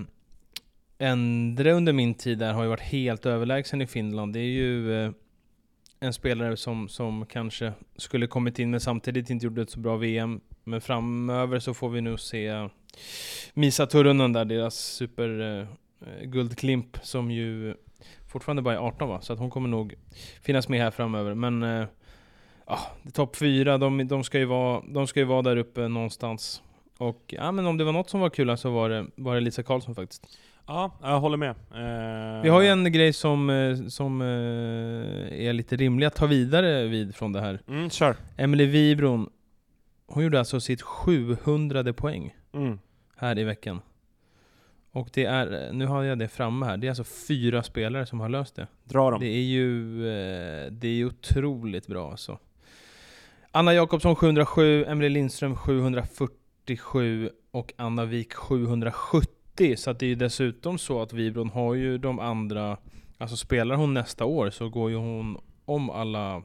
[1.00, 4.34] Endre under min tid där har ju varit helt överlägsen i Finland.
[4.34, 5.12] Det är ju eh,
[6.00, 9.98] en spelare som, som kanske skulle kommit in men samtidigt inte gjorde ett så bra
[9.98, 10.42] VM.
[10.64, 12.70] Men framöver så får vi nu se
[13.54, 17.76] Misa Turunen där, deras superguldklimp, eh, som ju
[18.28, 19.22] fortfarande bara är 18 va?
[19.22, 19.96] Så att hon kommer nog
[20.42, 21.34] finnas med här framöver.
[21.34, 21.86] Men eh,
[22.66, 22.80] ja,
[23.14, 26.62] topp fyra, de, de, ska ju vara, de ska ju vara där uppe någonstans.
[26.98, 29.42] Och ja, men om det var något som var kul så var det, var det
[29.42, 30.38] Lisa Karlsson faktiskt.
[30.68, 31.50] Ja, jag håller med.
[31.50, 34.28] Eh, Vi har ju en grej som, eh, som eh,
[35.48, 37.62] är lite rimlig att ta vidare vid från det här.
[37.68, 38.16] Mm, kör.
[38.38, 39.30] Emelie Wibron,
[40.08, 42.80] hon gjorde alltså sitt 700 poäng Mm.
[43.18, 43.82] här i veckan.
[44.92, 48.20] Och det är, nu har jag det framme här, det är alltså fyra spelare som
[48.20, 48.68] har löst det.
[48.84, 49.20] Dra dem.
[49.20, 52.38] Det är ju, eh, det är ju otroligt bra alltså.
[53.52, 59.34] Anna Jakobsson 707, Emelie Lindström 747 och Anna Wik 770.
[59.78, 62.78] Så att det är ju dessutom så att Wibron har ju de andra,
[63.18, 66.44] alltså spelar hon nästa år så går ju hon om alla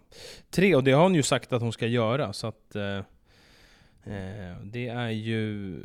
[0.51, 2.33] tre och det har hon ju sagt att hon ska göra.
[2.33, 2.99] Så att eh,
[4.15, 5.77] eh det är ju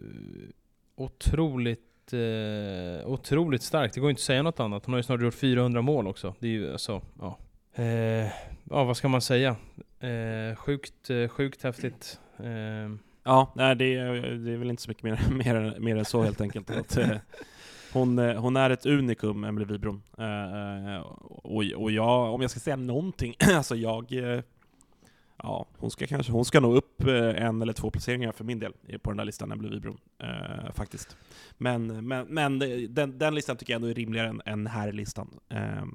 [0.96, 3.94] otroligt eh, otroligt starkt.
[3.94, 4.86] Det går inte att säga något annat.
[4.86, 6.36] Hon har ju snart gjort 400 mål också.
[6.40, 7.38] Det är ju alltså, ja.
[7.74, 8.28] Eh,
[8.64, 9.56] ja, vad ska man säga?
[10.00, 12.20] Eh, sjukt, eh, sjukt häftigt.
[12.38, 16.06] Eh, Ja, nej, det, är, det är väl inte så mycket mer, mer, mer än
[16.06, 16.70] så helt enkelt.
[16.70, 17.18] Att, eh,
[17.94, 20.02] hon, eh, hon är ett unikum, Emelie Wibron.
[20.18, 24.14] Eh, och, och jag, om jag ska säga någonting, alltså jag
[25.44, 28.44] eh, Ja, hon ska kanske, hon ska nå upp eh, en eller två placeringar för
[28.44, 29.98] min del på den där listan, Emelie Wibron.
[30.24, 31.18] Eh, faktiskt.
[31.58, 35.40] Men, men, men den, den listan tycker jag ändå är rimligare än, än här listan.
[35.50, 35.86] Eh,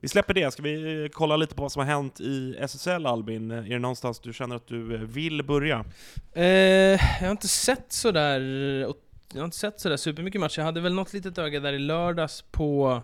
[0.00, 3.06] vi släpper det, ska vi eh, kolla lite på vad som har hänt i SSL
[3.06, 3.50] Albin?
[3.50, 5.84] Är det någonstans du känner att du eh, vill börja?
[6.32, 8.40] Eh, jag har inte sett sådär
[9.32, 10.58] Jag har inte sett sådär supermycket matcher.
[10.58, 13.02] Jag hade väl något litet öga där i lördags på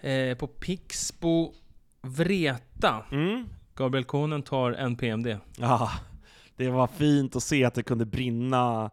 [0.00, 1.54] eh, På Pixbo
[2.02, 3.04] Vreta.
[3.12, 3.48] Mm.
[3.78, 5.36] Gabriel Konen tar en PMD.
[5.58, 5.90] Ja,
[6.56, 8.90] det var fint att se att det kunde brinna,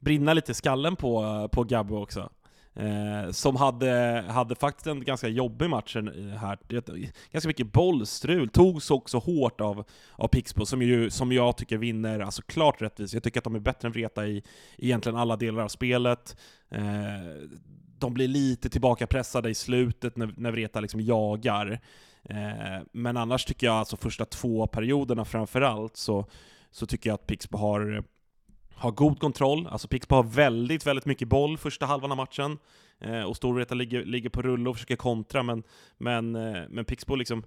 [0.00, 2.30] brinna lite i skallen på, på Gabbo också.
[2.74, 5.96] Eh, som hade, hade faktiskt en ganska jobbig match
[6.40, 6.58] här.
[7.32, 12.20] Ganska mycket bollstrul, togs också hårt av, av Pixbo, som, ju, som jag tycker vinner
[12.20, 13.14] alltså klart rättvist.
[13.14, 14.42] Jag tycker att de är bättre än Vreta i
[14.78, 16.36] egentligen alla delar av spelet.
[16.70, 16.80] Eh,
[17.98, 21.80] de blir lite tillbakapressade i slutet när, när Vreta liksom jagar.
[22.28, 26.26] Eh, men annars tycker jag alltså första två perioderna framförallt så,
[26.70, 28.04] så tycker jag att Pixbo har,
[28.74, 29.66] har god kontroll.
[29.66, 32.58] Alltså Pixbo har väldigt, väldigt mycket boll första halvan av matchen.
[33.00, 35.62] Eh, och Storvreta ligger, ligger på rulle och försöker kontra, men,
[35.98, 37.42] men, eh, men Pixbo liksom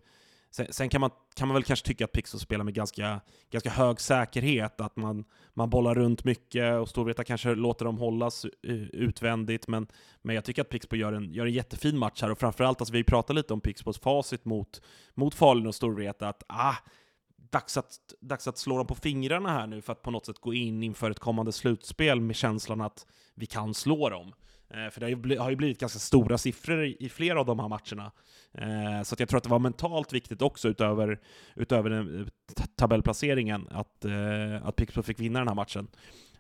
[0.52, 3.70] Sen, sen kan, man, kan man väl kanske tycka att Pixbo spelar med ganska, ganska
[3.70, 8.76] hög säkerhet, att man, man bollar runt mycket och Storvreta kanske låter dem hållas eh,
[8.82, 9.88] utvändigt, men,
[10.22, 12.94] men jag tycker att Pixbo gör en, gör en jättefin match här och framförallt, alltså,
[12.94, 14.82] vi pratar lite om Pixbos facit mot,
[15.14, 16.76] mot Falun och Storvreta, att ah,
[17.52, 20.40] dags att, dags att slå dem på fingrarna här nu för att på något sätt
[20.40, 24.34] gå in inför ett kommande slutspel med känslan att vi kan slå dem.
[24.74, 27.60] Eh, för det har ju, har ju blivit ganska stora siffror i, flera av de
[27.60, 28.12] här matcherna.
[28.54, 31.20] Eh, så att jag tror att det var mentalt viktigt också, utöver,
[31.56, 34.06] utöver den, eh, tabellplaceringen, att,
[34.64, 35.88] att Pixbo fick vinna den här matchen.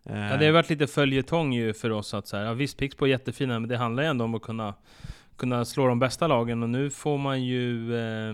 [0.04, 3.06] Ja, det har varit lite följetong ju för oss att så här, ja, visst Pixbo
[3.06, 4.74] är jättefina, men det handlar ju ändå om att kunna
[5.41, 8.34] kunna slå de bästa lagen och nu får man ju eh,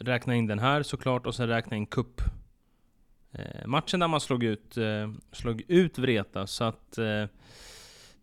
[0.00, 2.20] räkna in den här såklart och sen räkna in cup
[3.32, 7.24] eh, matchen där man slog ut, eh, slog ut Vreta så att eh,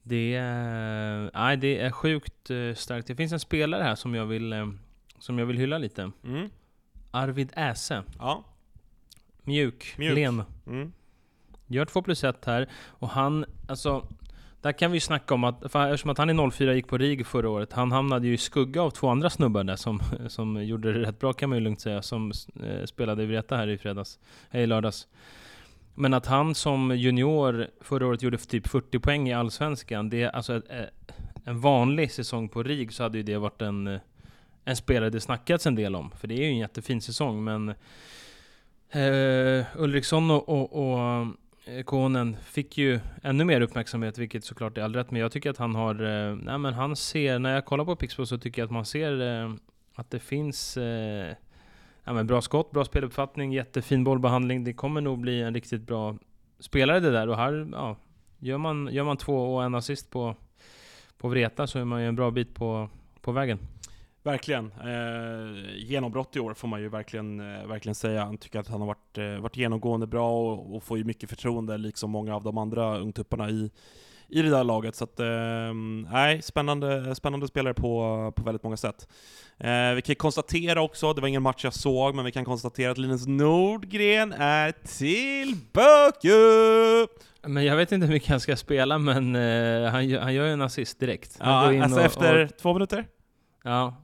[0.03, 3.07] det, är, nej, det är sjukt eh, starkt.
[3.07, 4.67] Det finns en spelare här som jag vill, eh,
[5.19, 6.11] som jag vill hylla lite.
[6.23, 6.49] Mm.
[7.11, 8.03] Arvid Äse.
[8.19, 8.43] Ja.
[9.43, 10.15] Mjuk, Mjuk.
[10.15, 10.43] len.
[10.67, 10.93] Mm.
[11.67, 12.69] Gör 2 plus 1 här.
[12.85, 14.07] Och han, alltså...
[14.61, 16.97] Där kan vi ju snacka om att, för eftersom att han är 04 gick på
[16.97, 20.63] RIG förra året, han hamnade ju i skugga av två andra snubbar där som, som
[20.63, 22.31] gjorde det rätt bra kan man ju lugnt säga, som
[22.63, 24.19] eh, spelade i Vreta här i fredags,
[24.51, 25.07] eh, i lördags.
[25.95, 30.29] Men att han som junior förra året gjorde typ 40 poäng i Allsvenskan, det är
[30.29, 33.99] alltså ett, eh, en vanlig säsong på RIG så hade ju det varit en, eh,
[34.65, 36.11] en spelare det snackats en del om.
[36.11, 37.69] För det är ju en jättefin säsong, men
[38.89, 41.27] eh, Ulriksson och, och, och
[41.65, 45.11] eh, Konen fick ju ännu mer uppmärksamhet, vilket såklart är all rätt.
[45.11, 47.95] Men jag tycker att han har, eh, nej men han ser, när jag kollar på
[47.95, 49.53] Pixbo så tycker jag att man ser eh,
[49.95, 51.35] att det finns eh,
[52.03, 54.63] ja, men bra skott, bra speluppfattning, jättefin bollbehandling.
[54.63, 56.17] Det kommer nog bli en riktigt bra
[56.59, 57.27] spelare det där.
[57.27, 57.97] Och här, ja,
[58.39, 60.35] gör man, gör man två och en assist på,
[61.17, 62.89] på Vreta så är man ju en bra bit på,
[63.21, 63.59] på vägen.
[64.23, 64.71] Verkligen.
[64.71, 68.25] Eh, genombrott i år får man ju verkligen, eh, verkligen säga.
[68.25, 71.29] Han tycker att han har varit, eh, varit genomgående bra och, och får ju mycket
[71.29, 73.71] förtroende, liksom många av de andra ungtupparna i,
[74.29, 74.95] i det där laget.
[74.95, 75.73] Så att, eh,
[76.11, 79.07] nej, spännande, spännande spelare på, på väldigt många sätt.
[79.57, 82.91] Eh, vi kan konstatera också, det var ingen match jag såg, men vi kan konstatera
[82.91, 86.29] att Linus Nordgren är tillbaka!
[87.47, 90.51] Men jag vet inte hur mycket han ska spela, men eh, han, han gör ju
[90.53, 91.37] en assist direkt.
[91.39, 93.05] Han Ja, alltså och- efter och- två minuter?
[93.63, 93.95] Ja.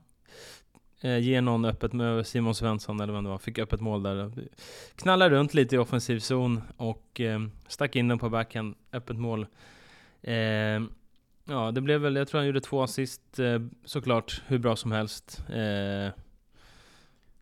[1.01, 4.31] Eh, ger någon öppet med Simon Svensson eller vem det var, fick öppet mål där.
[4.95, 9.47] Knallar runt lite i offensiv zon och eh, stack in den på backhand, öppet mål.
[10.21, 10.81] Eh,
[11.45, 14.91] ja, det blev väl, jag tror han gjorde två assist eh, såklart, hur bra som
[14.91, 15.43] helst.
[15.49, 16.13] Eh,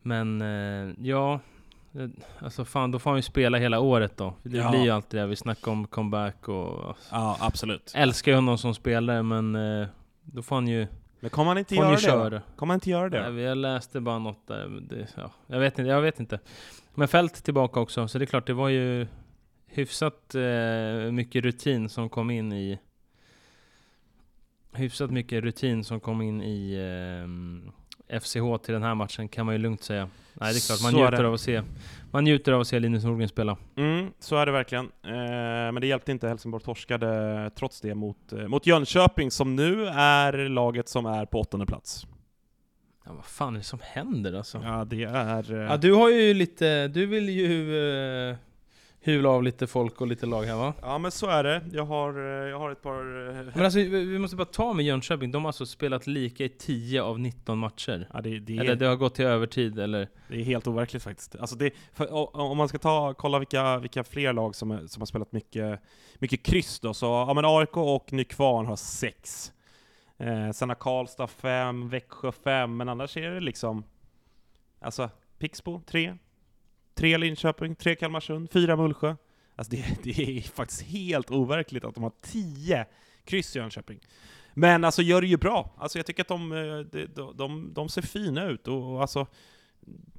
[0.02, 0.42] men
[1.00, 1.40] ja,
[1.96, 2.10] eh,
[2.40, 4.34] alltså fan då får han ju spela hela året då.
[4.44, 4.70] Det Ja.
[4.70, 6.98] blir ju alltid det, vi snackar om comeback och...
[7.12, 7.92] Ja, absolut.
[7.96, 9.88] Älskar ju honom som spelare men eh,
[10.24, 10.88] då får han ju,
[11.20, 11.98] Men kommer han inte göra det?
[11.98, 12.42] köra.
[12.56, 13.30] Kommer han inte göra det?
[13.30, 14.68] Nej, jag läste bara något där.
[14.90, 16.40] Det, ja, jag, vet inte, jag vet inte.
[16.96, 19.08] Men Fält tillbaka också, så det är klart, det var ju
[19.68, 22.80] hyfsat eh, mycket rutin som kom in i...
[24.74, 26.74] Hyfsat mycket rutin som kom in i
[28.10, 30.10] eh, FCH till den här matchen, kan man ju lugnt säga.
[30.34, 31.62] Nej, det är klart, man Så är njuter av att se
[32.12, 33.58] Man njuter av att se Linus Nordgren spela.
[33.76, 34.86] Mm, så är det verkligen.
[34.86, 35.12] Eh,
[35.72, 40.50] men det hjälpte inte, Helsingborg torskade trots det mot, eh, mot Jönköping, som nu är
[40.50, 42.08] laget som är på åttonde plats.
[43.06, 44.62] Ja, vad fan är det som händer alltså?
[44.64, 45.54] Ja, det är...
[45.54, 47.78] Eh, Ja, du har ju lite, du vill ju
[48.30, 48.36] eh,
[49.02, 50.74] hyvla av lite folk och lite lag här va?
[50.82, 51.62] ja, men så är det.
[51.72, 53.30] Jag har, eh, jag har ett par...
[53.30, 56.50] eh, Men alltså, vi måste bara ta med Jönköping, de har alltså spelat lika i
[56.50, 58.08] 10 av 19 matcher.
[58.14, 60.08] Ja, det, det, Eller är, det har gått till övertid, eller?
[60.28, 61.36] det är helt overkligt faktiskt.
[61.36, 65.06] Alltså det, för, om man ska ta, kolla vilka, vilka fler lag som, som har
[65.06, 65.80] spelat mycket,
[66.16, 69.52] mycket kryss då, så ja, men AIK och Nykvarn har sex.
[70.18, 73.84] Eh, sen har Karlstad fem, Växjö fem, men annars är det liksom...
[74.82, 76.18] Alltså, Pixbo tre,
[76.98, 79.16] tre Linköping, tre Kalmarsund, fyra Mullsjö.
[79.56, 82.86] Alltså det, det är faktiskt helt overkligt att de har tio
[83.26, 84.00] kryss i Jönköping.
[84.54, 85.74] Men alltså gör det ju bra.
[85.78, 89.28] Alltså jag tycker att de, eh, de, de, de, ser fina ut och, och alltså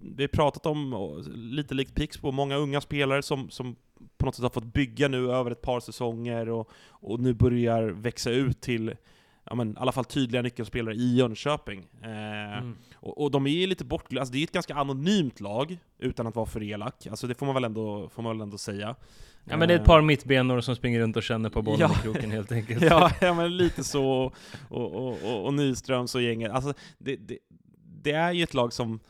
[0.01, 3.77] vi har pratat om, lite likt Pixbo, många unga spelare som, som
[4.17, 7.83] på något sätt har fått bygga nu över ett par säsonger och, och nu börjar
[7.83, 8.97] växa ut till
[9.49, 11.87] ja, men, i alla fall tydliga nyckelspelare i Jönköping.
[12.03, 12.77] Eh, Mm.
[12.95, 16.37] och, och de är lite bortglömda, alltså det är ett ganska anonymt lag, utan att
[16.37, 17.07] vara för elak.
[17.07, 18.97] Alltså det får man väl ändå, får man väl ändå säga.
[19.45, 21.99] Ja men det är ett par mittbenor som springer runt och känner på bollen Ja.
[21.99, 22.83] i kroken helt enkelt.
[22.91, 24.33] ja, ja, men lite så,
[24.69, 26.53] och, och, och, och Nyströms och gänget.
[26.53, 27.39] Alltså, det, det,
[28.03, 29.01] det är ju ett lag som...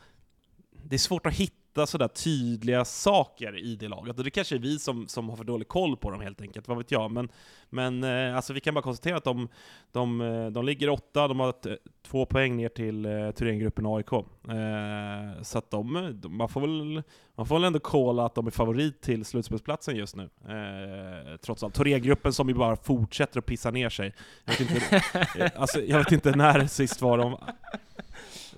[0.83, 4.17] Det är svårt att hitta hitta sådär tydliga saker i det laget.
[4.17, 6.67] Och det kanske är vi som, som har för dålig koll på dem helt enkelt,
[6.67, 7.11] vad vet jag.
[7.11, 7.29] Men,
[7.69, 9.47] men eh, alltså vi kan bara konstatera att de,
[9.91, 11.67] de, eh, de ligger åtta, de har ett,
[12.01, 14.13] två poäng ner till eh, Thorengruppen AIK.
[14.13, 17.03] Eh, så att de, de, man, får väl,
[17.35, 20.29] man får väl ändå kolla att de är favorit till slutspelsplatsen just nu.
[20.47, 21.73] Eh, trots allt.
[21.73, 24.13] Thorengruppen som ju bara fortsätter att pissa ner sig.
[24.45, 24.95] Jag vet inte,
[25.39, 27.37] eh, alltså, jag vet inte när sist var de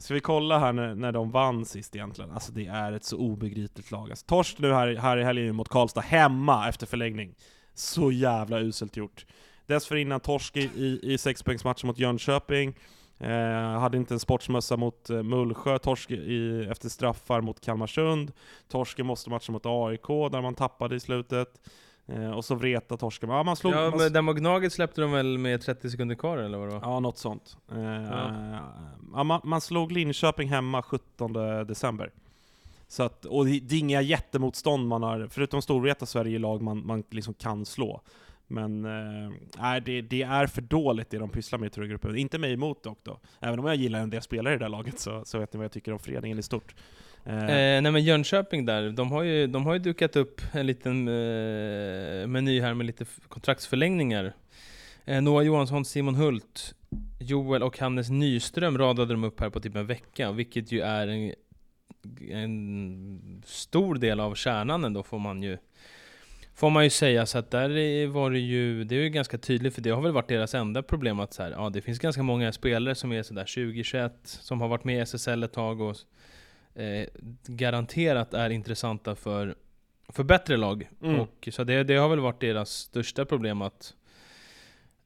[0.01, 2.31] Ska vi kolla här när, när de vann sist egentligen?
[2.31, 4.09] Alltså det är ett så obegripligt lag.
[4.09, 7.35] Alltså, torsk nu här, här i helgen mot Karlstad, hemma efter förlängning.
[7.73, 9.25] Så jävla uselt gjort.
[9.65, 12.75] Dessförinnan torsk i, i, i sexpoängsmatchen mot Jönköping.
[13.19, 18.31] Eh, hade inte en sportsmössa mot eh, Mullsjö, torsk i, efter straffar mot Kalmarsund.
[18.69, 21.61] Torsk i måste-matchen mot AIK, där man tappade i slutet.
[22.07, 23.29] Eh, och så Vreta torsken.
[23.29, 26.15] Ja, man slog, Ja, man, men den mot Gnaget släppte de väl med 30 sekunder
[26.15, 26.81] kvar eller vad det var?
[26.81, 27.57] Ja, något sånt.
[27.71, 28.31] Eh, Ja.
[29.13, 29.23] ja.
[29.23, 31.33] man, man slog Linköping hemma 17
[31.67, 32.11] december.
[32.87, 36.39] Så att, och det, är inga jättemotstånd man har, förutom Storvreta så är det ju
[36.39, 38.01] lag man, man liksom kan slå.
[38.47, 42.15] Men eh, nej, det, det är för dåligt det de pysslar med i Turgruppen.
[42.15, 43.19] Inte mig emot dock då.
[43.39, 45.57] Även om jag gillar en del spelare i det här laget så, så vet ni
[45.57, 46.75] vad jag tycker om föreningen i stort.
[47.25, 50.67] Eh, Eh, nej men Jönköping där, de har ju, de har ju dukat upp en
[50.67, 54.33] liten eh, meny här med lite kontraktsförlängningar.
[55.05, 56.75] Eh, Noah Johansson, Simon Hult,
[57.19, 61.07] Joel och Hannes Nyström radade de upp här på typ en vecka, vilket ju är
[61.07, 61.33] en,
[62.31, 65.57] en stor del av kärnan ändå får man ju
[66.55, 69.75] Får man ju säga, så att där var det ju, det är ju ganska tydligt,
[69.75, 72.23] för det har väl varit deras enda problem att så här, ja det finns ganska
[72.23, 75.95] många spelare som är sådär 20-21, som har varit med i SSL ett tag och
[76.75, 77.07] eh,
[77.47, 79.55] garanterat är intressanta för,
[80.09, 80.89] för bättre lag.
[81.01, 81.19] Mm.
[81.19, 83.93] Och, så det, det har väl varit deras största problem att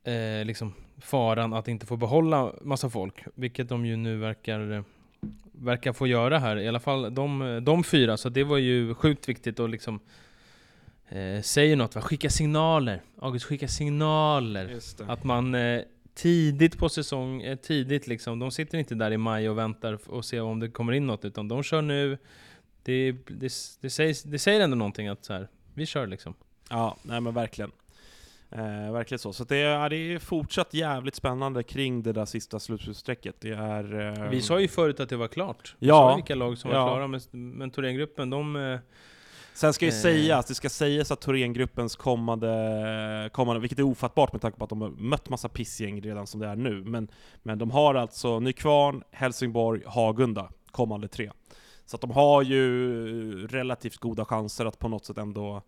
[0.04, 4.84] eh, liksom faran att inte få behålla massa folk, vilket de ju nu verkar
[5.52, 9.30] verkar få göra här, i alla fall de, de fyra, så det var ju sjukt
[9.30, 10.00] viktigt att liksom
[11.10, 12.02] eh, säga något, va?
[12.02, 14.80] skicka signaler, August skicka signaler.
[15.08, 15.82] Att man eh,
[16.16, 20.26] tidigt på säsong, eh, tidigt liksom, de sitter inte där i maj och väntar och
[20.26, 22.18] ser om det kommer in något, utan de kör nu.
[22.84, 26.34] Det, det, det, sägs, det säger ändå någonting att så här, vi kör liksom.
[26.70, 27.72] Ja, nej men verkligen.
[28.52, 29.34] Eh, verkligen så.
[29.34, 33.36] Så det är, det är fortsatt jävligt spännande kring det där sista slutspelsstrecket.
[33.40, 34.20] Det är...
[34.24, 35.76] eh, Vi sa ju förut att det var klart.
[35.80, 35.94] Vi Ja.
[35.94, 36.88] sa vilka lag som var Ja.
[36.88, 38.78] klara, men, men Thorengruppen, de...
[39.56, 39.96] Sen ska ju Eh.
[39.96, 44.70] sägas, det ska sägas att Thorengruppens kommande, kommande, vilket är ofattbart med tanke på att
[44.70, 47.08] de har mött massa pissgäng redan som det är nu, men,
[47.44, 51.32] men de har alltså Nykvarn, Helsingborg, Hagunda, kommande tre.
[51.86, 55.62] Så att de har ju relativt goda chanser att på något sätt ändå,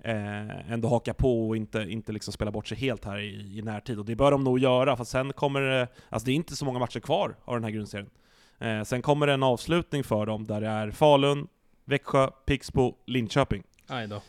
[0.00, 3.62] eh, ändå haka på och inte, inte liksom spela bort sig helt här i, i
[3.62, 3.98] närtid.
[3.98, 6.64] Och det bör de nog göra, för sen kommer det, alltså det är inte så
[6.64, 8.10] många matcher kvar av den här grundserien.
[8.58, 11.48] Eh, sen kommer det en avslutning för dem där det är Falun,
[11.84, 13.62] Växjö, Pixbo, Linköping.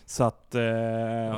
[0.05, 0.61] Så att eh,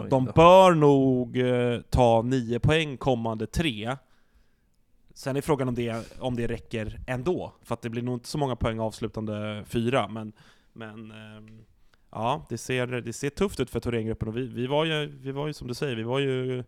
[0.09, 3.97] de bör nog eh, ta nio poäng kommande tre.
[5.13, 8.27] Sen är frågan om det, om det räcker ändå, för att det blir nog inte
[8.27, 10.33] så många poäng avslutande fyra, men,
[10.73, 11.65] men ehm,
[12.11, 15.31] ja, det ser, det ser tufft ut för Thorengruppen och vi, vi, var ju, vi
[15.31, 16.65] var ju som du säger, vi var ju eh,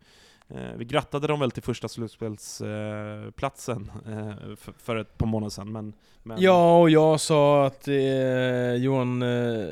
[0.78, 4.34] vi grattade dem väl till första slutspelsplatsen eh, eh,
[4.78, 9.66] för, ett par månader sedan, men, men Ja, och jag sa att eh, Johan, eh,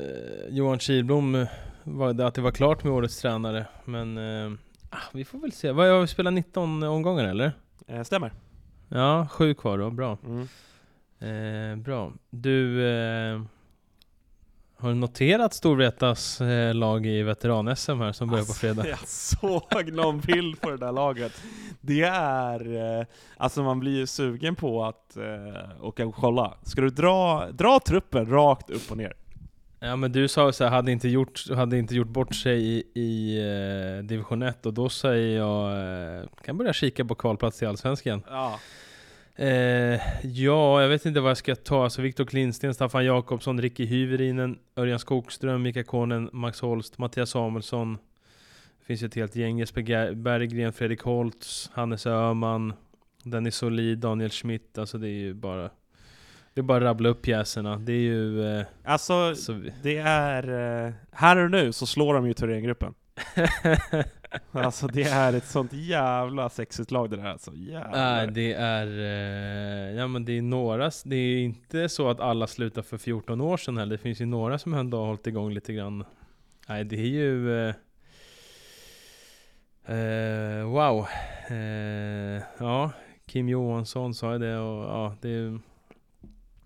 [0.48, 1.48] Johan Kihlblom, eh,
[1.84, 3.66] var, att det var klart med årets tränare.
[3.84, 4.52] Men eh,
[4.90, 5.72] ah, vi får väl se.
[5.72, 7.52] Vad, vi spelat 19 omgångar eller?
[7.86, 8.32] eh, stämmer.
[8.88, 9.90] Ja, sju kvar då.
[9.90, 10.18] Bra.
[10.26, 10.48] Mm.
[11.18, 12.12] Eh, bra.
[12.30, 13.40] Du, eh,
[14.78, 18.86] har du noterat Storvretas eh, lag i veteran-SM här som börjar på fredag?
[18.88, 21.42] Jag såg någon bild på det där laget.
[21.80, 22.98] Det är...
[23.00, 26.54] Eh, alltså man blir ju sugen på att eh, åka och kolla.
[26.62, 29.12] Ska du dra, dra truppen rakt upp och ner?
[29.78, 32.84] Ja men du sa så här, hade inte gjort, hade inte gjort bort sig i,
[32.94, 38.22] i eh, division 1 och då säger jag, kan börja kika på kvalplats till Allsvenskan.
[38.28, 38.58] Ja.
[39.38, 41.84] Eh, ja, jag vet inte vad jag ska ta.
[41.84, 47.94] Alltså Viktor Klintsten, Staffan Jakobsson, Ricky Hyvärinen, Örjan Skogström, Mika Konen, Max Holst, Mattias Samuelsson.
[48.78, 49.58] Det finns ju ett helt gäng.
[49.58, 52.72] Jesper Berggren, Fredrik Holtz, Hannes Öhman,
[53.22, 54.78] Dennis Solid, Daniel Schmidt.
[54.78, 55.70] Alltså det är ju bara...
[56.54, 57.76] Det är bara att rabbla upp pjäserna.
[57.76, 58.58] Det är ju...
[58.58, 60.48] Eh, Alltså, så det är...
[60.86, 62.94] Eh, här och nu så slår de ju Thorengruppen.
[64.52, 67.52] Alltså det är ett sånt jävla sexigt lag det där alltså.
[67.54, 67.90] Jävlar.
[67.90, 68.86] Nej, det är...
[68.86, 70.90] Eh, ja men det är några...
[71.04, 73.96] Det är inte så att alla slutar för 14 år sedan heller.
[73.96, 76.04] Det finns ju några som ändå har hållit igång lite grann.
[76.68, 77.60] Nej, det är ju...
[77.68, 77.74] Eh,
[79.96, 81.06] eh, wow.
[81.48, 82.90] Eh, ja,
[83.26, 85.58] Kim Johansson sa jag det och ja, det är...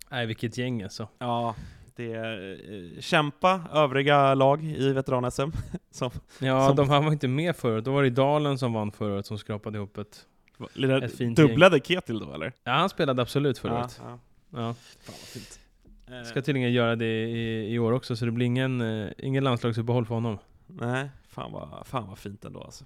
[0.09, 1.07] Nej, vilket gäng alltså.
[1.19, 1.55] Ja,
[1.95, 2.59] det är,
[2.95, 5.51] eh, kämpa övriga lag i veteran-SM.
[5.91, 7.85] som Ja, Som- de här var inte med förra året.
[7.85, 10.25] Då var det Dalen som vann förra året som skrapade ihop ett...
[10.73, 12.53] lilla Ett fint dubblade Ketil då eller?
[12.63, 14.01] Ja, han spelade absolut förra ja, året.
[14.03, 14.19] ja.
[14.53, 14.73] Ja.
[15.01, 15.59] Fan fint.
[16.07, 19.43] Eh, Ska tydligen göra det i, i år också, så det blir ingen, eh, ingen
[19.43, 20.37] landslagsuppehåll för honom.
[20.67, 22.85] Nej, fan vad, fan vad fint ändå alltså.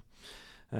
[0.71, 0.79] Eh,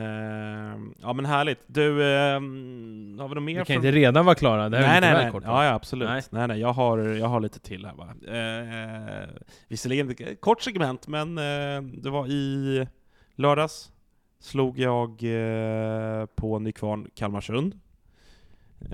[1.01, 1.59] ja men härligt.
[1.67, 3.53] Du, eh, har vi något mer?
[3.53, 5.31] Vi kan från- inte redan vara klara, det här är nej, lite nej, väl nej.
[5.31, 5.43] kort.
[5.45, 6.09] Ja, ja, absolut.
[6.09, 6.21] Nej.
[6.29, 6.47] Nej.
[6.47, 8.07] Nej, jag, har, jag har lite till här va.
[8.37, 9.29] Eh,
[9.67, 12.87] visserligen kort segment, men eh, det var i
[13.35, 13.91] lördags
[14.39, 17.79] slog jag eh, på Nykvarn Kalmarsund.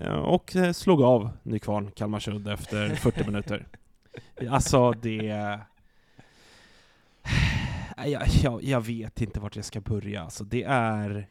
[0.02, 3.66] Eh, och eh, slog av Nykvarn Kalmarsund efter 40 minuter.
[4.50, 5.60] Alltså det...
[7.98, 10.22] Äh, jag, jag, jag vet inte vart jag ska börja.
[10.22, 11.28] Alltså det är...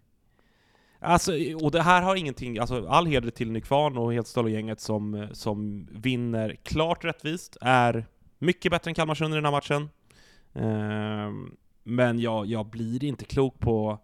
[1.03, 1.33] Alltså,
[1.63, 5.29] och det här har ingenting, alltså all heder till Nykvarn och Hedstad och gänget som,
[5.33, 8.07] som vinner klart rättvist, är
[8.39, 9.89] mycket bättre än Kalmarsund i den här matchen.
[10.55, 13.99] Ehm, men jag, jag blir inte klok på,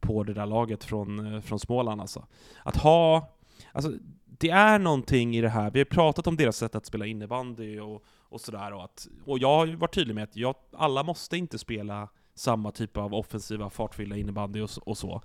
[0.00, 2.26] på det där laget från, från Småland alltså.
[2.62, 3.30] Att ha,
[3.72, 3.92] alltså
[4.24, 7.80] det är någonting i det här, vi har pratat om deras sätt att spela innebandy
[7.80, 11.02] och, och sådär, och, att, och jag har ju varit tydlig med att jag, alla
[11.02, 15.22] måste inte spela samma typ av offensiva, fartfyllda innebandy och, och så.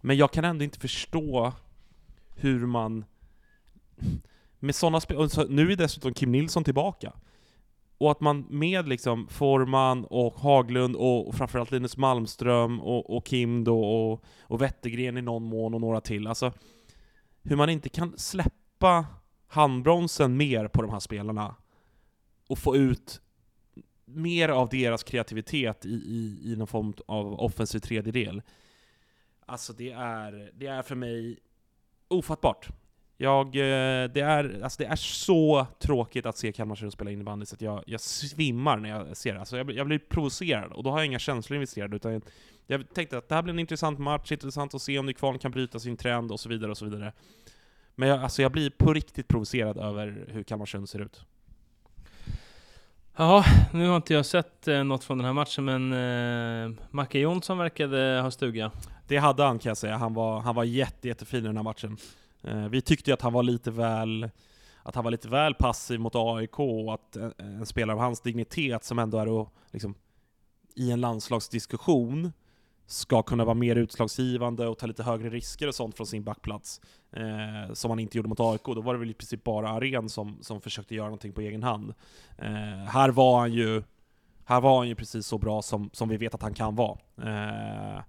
[0.00, 1.52] Men jag kan ändå inte förstå
[2.36, 3.04] hur man...
[4.58, 5.30] Med sådana spel...
[5.30, 7.12] så- Nu är dessutom Kim Nilsson tillbaka.
[7.98, 13.26] Och att man med liksom Forman och Haglund och, och framförallt Linus Malmström och, och
[13.26, 16.26] Kim då och, och Wettergren i någon mån och några till.
[16.26, 16.52] Alltså,
[17.42, 19.06] hur man inte kan släppa
[19.48, 21.54] handbromsen mer på de här spelarna
[22.48, 23.20] och få ut
[24.04, 28.42] mer av deras kreativitet i, i, i någon form av offensiv tredjedel.
[29.46, 31.38] Alltså det är, det är för mig
[32.08, 32.68] ofattbart.
[33.18, 37.54] Jag, eh, det, är, alltså det är så tråkigt att se Kalmarsund spela innebandy så
[37.54, 39.40] att jag, jag svimmar när jag ser det.
[39.40, 42.22] Alltså jag, blir- jag blir provocerad, och då har jag inga känslor investerade, utan
[42.66, 45.50] jag tänkte att det här blir en intressant match, intressant att se om Nykvarn kan
[45.50, 47.12] bryta sin trend och så vidare och så vidare.
[47.94, 51.24] Men jag, alltså jag blir på riktigt provocerad över hur Kalmarsund ser ut.
[53.18, 57.18] Ja, nu har inte jag sett eh, något från den här matchen, men eh, Macke
[57.18, 58.72] Jonsson verkade ha stuga.
[59.08, 61.64] Det hade han kan jag säga, han var, han var jätte, jättefin i den här
[61.64, 61.96] matchen.
[62.42, 64.30] Eh, vi tyckte ju att han var lite väl
[64.82, 68.20] att han var lite väl passiv mot AIK och att en, en spelare av hans
[68.20, 69.94] dignitet som ändå är att, liksom,
[70.74, 72.32] i en landslagsdiskussion
[72.86, 76.80] ska kunna vara mer utslagsgivande och ta lite högre risker och sånt från sin backplats.
[77.12, 78.62] Eh, som han inte gjorde mot AIK.
[78.64, 81.62] Då var det väl i princip bara Aren som, som försökte göra någonting på egen
[81.62, 81.94] hand.
[82.38, 82.46] Eh,
[82.88, 83.82] här var han ju
[84.44, 86.98] här var han ju precis så bra som, som vi vet att han kan vara.
[87.22, 88.02] Eh,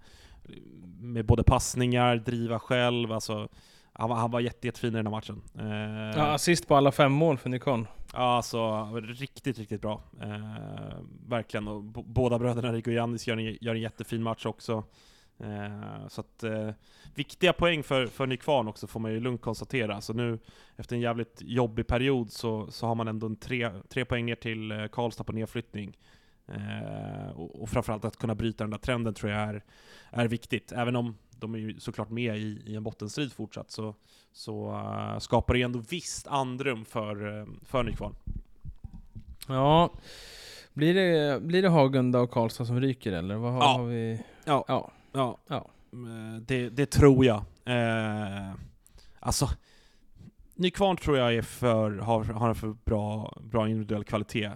[0.99, 3.47] med både passningar, driva själv, alltså
[3.93, 5.41] han, var- han var jätte, jättefin i den här matchen.
[5.59, 7.87] Eh, Ja, assist på alla fem mål för Nikon.
[8.17, 10.01] Ja, alltså riktigt, riktigt bra.
[10.21, 10.97] Eh,
[11.27, 11.67] verkligen.
[11.67, 14.83] Och båda bröderna Rico och Jannis gör en, gör en jättefin match också.
[15.39, 16.69] Eh, så att, eh,
[17.15, 20.01] viktiga poäng för, för Nykvarn också får man ju lugnt konstatera.
[20.01, 20.39] Så nu,
[20.75, 24.35] efter en jävligt jobbig period, så, så har man ändå en tre, tre poäng ner
[24.35, 25.97] till eh, Karlstad på nedflyttning.
[26.47, 29.63] Eh, och, och framförallt att kunna bryta den där trenden tror jag är,
[30.09, 30.71] är viktigt.
[30.71, 33.95] Även om de är ju såklart med i, i en bottenstrid fortsatt, så,
[34.31, 38.15] så eh, skapar det ändå visst andrum för, uh, för Nykvarn.
[39.47, 39.91] Ja,
[40.73, 43.35] blir det, blir det Hagunda och Karlstad som ryker eller?
[43.35, 43.67] Vad har, Ja.
[43.77, 44.21] har vi?
[44.45, 44.65] Ja.
[44.67, 44.91] Ja.
[45.11, 45.69] Ja, Ja.
[45.93, 47.43] Eh, Det, det tror jag.
[47.65, 48.51] Eh,
[49.19, 49.49] alltså,
[50.55, 54.51] Nykvarn tror jag är för, har, har en för bra, bra individuell kvalitet.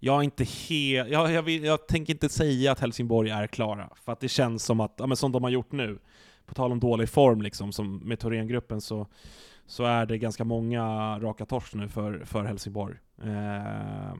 [0.00, 1.10] Jag är inte helt...
[1.10, 4.64] Jag, jag, vill, jag tänker inte säga att Helsingborg är klara, för att det känns
[4.64, 5.98] som att, ja, men som de har gjort nu,
[6.46, 9.06] på tal om dålig form liksom, som med Thorengruppen så,
[9.66, 12.96] så är det ganska många raka torsk nu för, för Helsingborg.
[13.22, 14.14] Eh,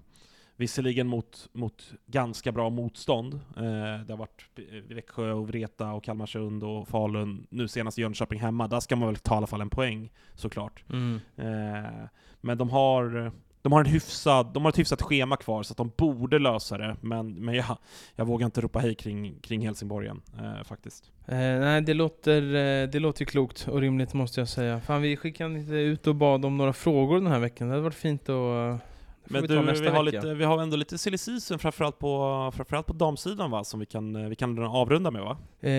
[0.56, 3.34] visserligen mot, mot ganska bra motstånd.
[3.34, 4.44] Eh, det har varit
[4.88, 8.68] Växjö, och Vreta, och Kalmarsund och Falun, nu senast Jönköping hemma.
[8.68, 10.84] Där ska man väl ta i alla fall en poäng, såklart.
[10.90, 11.20] Mm.
[11.36, 12.08] Eh,
[12.40, 13.32] men de har,
[13.62, 16.78] de har, en hyfsad, de har ett hyfsat schema kvar, så att de borde lösa
[16.78, 16.96] det.
[17.00, 17.76] Men, men jag,
[18.16, 21.10] jag vågar inte ropa hej kring, kring Helsingborgen, eh, faktiskt.
[21.26, 24.80] Eh, nej, det låter, eh, det låter ju klokt och rimligt måste jag säga.
[24.80, 27.68] Fan, vi skickade inte ut och bad om några frågor den här veckan.
[27.68, 28.28] Det hade varit fint att...
[28.28, 28.76] eh,
[29.24, 32.86] Men vi du, vi har, lite, vi har ändå lite silly season, framförallt på, framförallt
[32.86, 35.36] på damsidan va, som vi kan, vi kan avrunda med va?
[35.60, 35.70] Eh,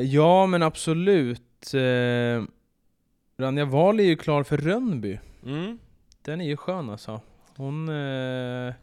[0.00, 1.74] ja, men absolut.
[1.74, 2.44] Eh,
[3.38, 5.18] Ranja Wahl är ju klar för Rönnby.
[5.46, 5.78] Mm.
[6.22, 7.20] Den är ju skön alltså.
[7.56, 7.88] Hon...
[7.88, 8.74] Eh,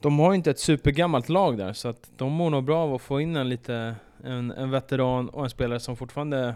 [0.00, 2.94] de har ju inte ett supergammalt lag där, så att de mår nog bra av
[2.94, 3.94] att få in en lite...
[4.24, 6.54] En, en veteran och en spelare som fortfarande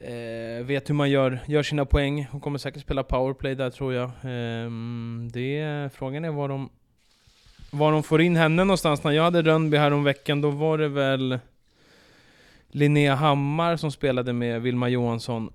[0.00, 2.28] Eh, vet hur man gör, gör sina poäng.
[2.30, 4.04] Hon kommer säkert spela powerplay där tror jag.
[4.04, 4.70] Eh,
[5.32, 6.70] det, frågan är var de,
[7.70, 9.04] var de får in henne någonstans.
[9.04, 11.38] När jag hade Rönnby veckan då var det väl
[12.68, 15.52] Linnea Hammar som spelade med Vilma Johansson.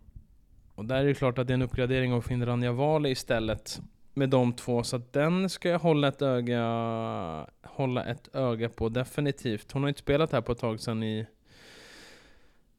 [0.76, 3.82] Och där är det klart att det är en uppgradering av att få istället.
[4.14, 6.64] Med de två, så att den ska jag hålla ett öga,
[7.64, 9.72] hålla ett öga på definitivt.
[9.72, 11.26] Hon har inte spelat här på ett tag sedan i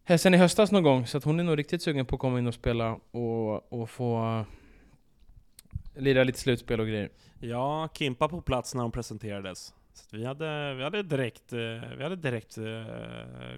[0.06, 2.20] eh, Sen i höstas någon gång, så att hon är nog riktigt sugen på att
[2.20, 7.10] komma in och spela och, och få eh, lira lite slutspel och grejer.
[7.40, 9.74] Ja, Kimpa på plats när hon presenterades.
[9.96, 11.58] Så vi hade, vi hade direkt, eh,
[11.96, 12.64] vi hade direkt eh,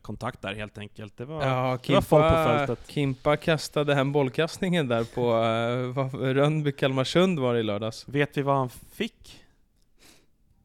[0.02, 1.16] kontakt där helt enkelt.
[1.16, 2.90] Det var, Ja, det var folk på Kimpa, fältet.
[2.90, 8.08] Kimpa kastade hem bollkastningen där på uh, vad- Rönnby Kalmarsund var det i lördags.
[8.08, 9.42] Vet vi vad han fick?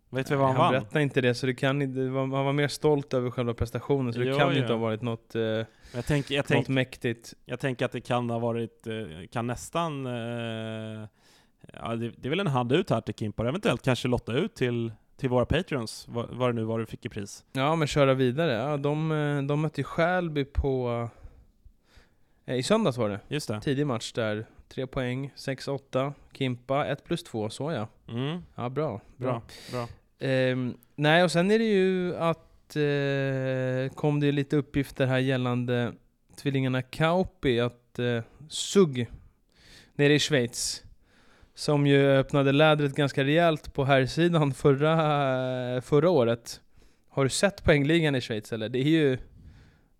[0.09, 0.81] Vet vi vad han, han vann?
[0.81, 4.19] berättade inte det, så det kan inte, han var mer stolt över själva prestationen, så
[4.19, 4.61] det Ja, kan ja.
[4.61, 5.41] inte ha varit något, eh,
[5.93, 7.33] Jag tänker, jag, något tänk, mäktigt.
[7.45, 8.93] jag tänker att det kan ha varit, eh,
[9.31, 10.05] kan nästan...
[10.05, 11.07] Eh,
[11.73, 14.55] ja, det, det är väl en hand ut här till Kimpa, eventuellt kanske lotta ut
[14.55, 14.91] till,
[15.21, 17.43] till våra patreons, vad, vad det nu var du fick i pris.
[17.51, 18.51] Ja, men köra vidare.
[18.51, 21.09] Ja, de, eh, de mötte ju Skälby på...
[22.45, 23.19] Eh, I söndags var det.
[23.27, 23.61] Just det.
[23.61, 24.45] Tidig match där.
[24.67, 26.13] Tre poäng, 6-8.
[26.33, 27.87] Kimpa, 1 plus 2, så ja.
[28.07, 29.01] Mm, Ja, bra.
[29.17, 29.31] bra.
[29.31, 29.41] bra,
[29.71, 29.87] bra.
[30.27, 35.93] Ehm, nej, och sen är det ju att eh, kom det lite uppgifter här gällande
[36.35, 39.07] tvillingarna Kauppi, att eh, SUG
[39.95, 40.83] nere i Schweiz,
[41.61, 46.61] som ju öppnade lädret ganska rejält på här sidan förra, förra året.
[47.09, 48.69] Har du sett poängligan i Schweiz eller?
[48.69, 49.17] Det är ju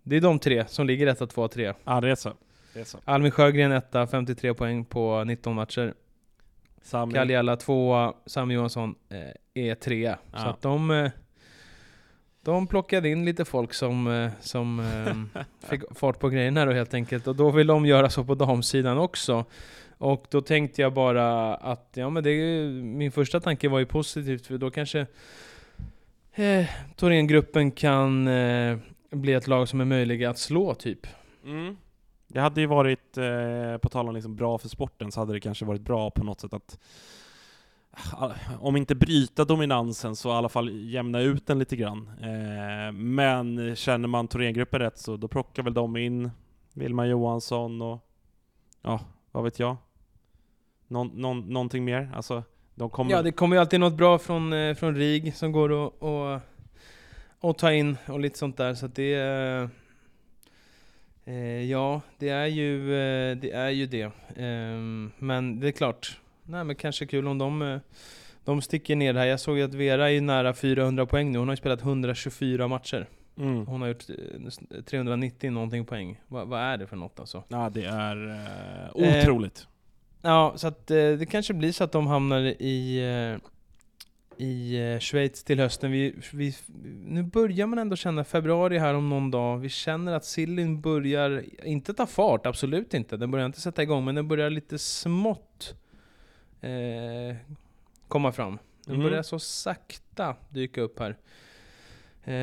[0.04, 1.74] det är de tre som ligger 1, 2, 3.
[1.84, 2.34] Ja, det är så.
[2.74, 2.98] Det är så.
[3.06, 5.94] Albin Sjögren etta, 53 poäng på 19 matcher.
[6.82, 10.16] Sami, Kaljala tvåa, Sam Johansson eh, är trea.
[10.32, 10.50] Så Ja.
[10.50, 11.12] att de, eh,
[12.44, 16.94] de plockade in lite folk som, eh, som eh, fick fart på grejerna då helt
[16.94, 17.28] enkelt.
[17.28, 19.46] Och då vill de göra så på damsidan också.
[20.02, 24.48] Och då tänkte jag bara att, ja men det min första tanke var ju positivt
[24.48, 25.00] för då kanske
[26.34, 28.78] eh, Thorengruppen kan eh,
[29.12, 31.08] bli ett lag som är möjliga att slå typ.
[31.46, 31.78] Mm.
[32.28, 35.40] Det hade ju varit, eh, på tal om liksom bra för sporten, så hade det
[35.40, 36.80] kanske varit bra på något sätt att
[38.18, 42.10] ah, om inte bryta dominansen så i alla fall jämna ut den lite grann.
[42.22, 46.32] Eh, men känner man Thorengruppen rätt så då plockar väl de in
[46.74, 48.00] Vilma Johansson och
[48.82, 49.00] ja,
[49.32, 49.78] vad vet jag?
[50.92, 52.12] Någon, någon, någonting mer?
[52.16, 52.44] Alltså,
[52.76, 53.12] de kommer...
[53.12, 56.40] Ja, det kommer ju alltid något bra från, eh, från RIG som går att och,
[57.40, 58.74] och ta in och lite sånt där.
[58.74, 59.70] Så att det är...
[61.26, 63.52] Eh, ja, det är ju eh, det.
[63.52, 64.12] Är ju det.
[64.36, 67.80] Ehm, men det är klart, nej men kanske kul om de, eh,
[68.46, 69.26] de sticker ner här.
[69.26, 71.40] Jag såg ju att Vera är nära 400 poäng nu.
[71.40, 73.08] Hon har ju spelat 124 matcher.
[73.38, 73.66] Mm.
[73.66, 76.22] Hon har gjort eh, 390 någonting poäng.
[76.28, 77.44] Va, vad är det för något alltså?
[77.48, 78.62] Ja, det är eh,
[78.96, 79.68] Eh, otroligt.
[80.22, 83.40] Ja, så att eh, det kanske blir så att de hamnar i, eh,
[84.48, 85.92] i eh, Schweiz till hösten.
[85.92, 86.56] Vi, vi,
[87.06, 89.58] nu börjar man ändå känna februari här om någon dag.
[89.58, 93.18] Vi känner att sillin börjar, inte ta fart, absolut inte.
[93.18, 95.76] Den börjar inte sätta igång, men den börjar lite smått
[96.62, 97.36] eh,
[98.08, 98.60] komma fram.
[98.86, 99.08] Den Mm.
[99.08, 101.18] börjar så sakta dyka upp här.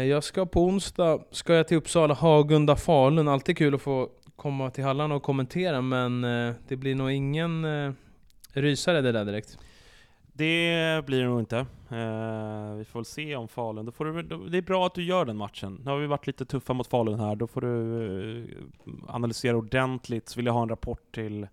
[0.04, 3.28] Jag ska på onsdag, ska jag till Uppsala, Hagunda, Falun.
[3.28, 4.08] Alltid kul att få
[4.38, 7.92] komma till Halland och kommentera, men eh, det blir nog ingen eh,
[8.52, 9.58] rysare det där direkt.
[10.32, 11.56] Det blir det nog inte.
[11.90, 13.86] Eh, vi får väl se om Falun.
[13.86, 15.80] Då får du, då- det är bra att du gör den matchen.
[15.84, 17.36] Nu har vi varit lite tuffa mot Falun här.
[17.36, 18.56] Då får du
[19.08, 20.28] analysera ordentligt.
[20.28, 21.46] Så vill jag ha en rapport till,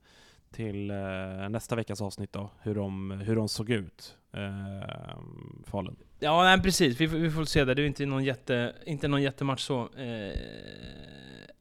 [0.52, 2.50] till eh, nästa veckas avsnitt då.
[2.62, 4.18] Hur de, hur de såg ut.
[4.34, 5.18] Eh,
[5.66, 5.96] Falun.
[6.20, 7.02] Ja, nej, precis.
[7.02, 7.76] Vi, får- vi får se där.
[7.76, 9.90] Det är inte någon, jätte, inte någon jättematch så.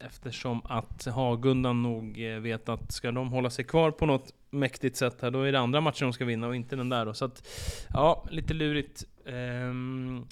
[0.05, 4.97] Eftersom att Hagundan nog eh, vet att ska de hålla sig kvar på något mäktigt
[4.97, 7.13] sätt här, då är det andra matcher de ska vinna och inte den där då.
[7.13, 7.47] Så att,
[7.93, 9.03] ja, lite lurigt.
[9.25, 10.25] Ehm,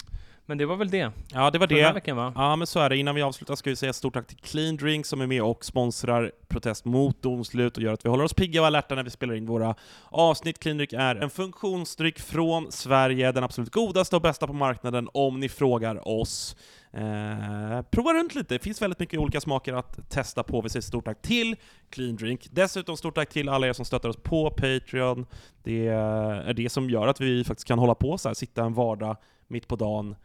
[0.46, 1.10] men det var väl det.
[1.32, 1.92] Ja, det var För det.
[1.92, 2.32] veckan va?
[2.36, 2.96] Ja, men så är det.
[2.96, 5.64] Innan vi avslutar ska vi säga stort tack till Clean Drink som är med och
[5.64, 9.10] sponsrar protest mot domslut och gör att vi håller oss pigga och alerta när vi
[9.10, 9.74] spelar in våra
[10.08, 10.58] avsnitt.
[10.58, 15.40] Clean Drink är en funktionsdryck från Sverige, den absolut godaste och bästa på marknaden om
[15.40, 16.56] ni frågar oss.
[16.96, 20.60] Eh, prova runt lite, det finns väldigt mycket olika smaker att testa på.
[20.60, 21.56] Vi säger stort tack till
[21.90, 22.48] Clean Drink.
[22.50, 25.26] Dessutom stort tack till alla er som stöttar oss på Patreon.
[25.62, 28.74] Det är det som gör att vi faktiskt kan hålla på så här, sitta en
[28.74, 29.16] vardag
[29.48, 30.16] mitt på dagen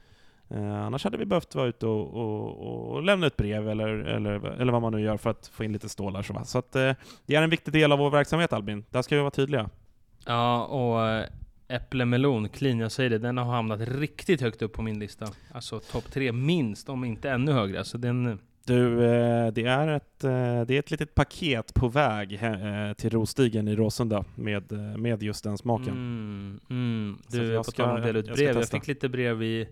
[0.52, 4.46] Eh, annars hade vi behövt vara ute och, och, och lämna ett brev eller, eller,
[4.62, 6.22] eller vad man nu gör för att få in lite stålar.
[6.22, 6.44] Så, va?
[6.44, 6.94] så att, eh,
[7.26, 9.70] det är en viktig del av vår verksamhet Albin, där ska vi vara tydliga.
[10.26, 11.26] Ja, och eh,
[11.70, 15.26] eh, äpplemelon, clean, jag säger det, den har hamnat riktigt högt upp på min lista.
[15.52, 17.80] Alltså topp tre minst, om inte ännu högre.
[17.80, 22.34] Alltså den, Du, eh, det är ett, eh, det är ett litet paket på väg
[22.44, 25.90] eh, till Rostigen i Råsunda med, med just den smaken.
[25.94, 27.18] Mm, mm.
[27.28, 28.56] Du, jag på ska- jag ska brev.
[28.58, 29.68] Jag fick lite brev i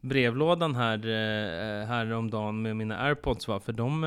[0.00, 0.98] brevlådan här,
[1.86, 3.60] häromdagen med mina airpods va?
[3.60, 4.04] För de,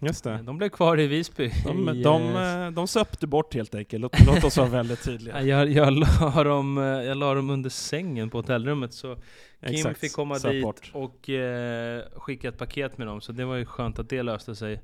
[0.00, 0.40] Just det.
[0.42, 1.52] de blev kvar i Visby.
[1.64, 4.02] De, de, eh, eh, de söpte bort helt enkelt.
[4.02, 5.42] Låt, låt oss vara väldigt tydliga.
[5.42, 10.00] jag, jag, la dem, eh, jag la dem under sängen på hotellrummet så Kim Exakt,
[10.00, 10.90] fick komma söp dit bort.
[10.94, 14.54] och eh, skicka ett paket med dem, så det var ju skönt att det löste
[14.54, 14.80] sig.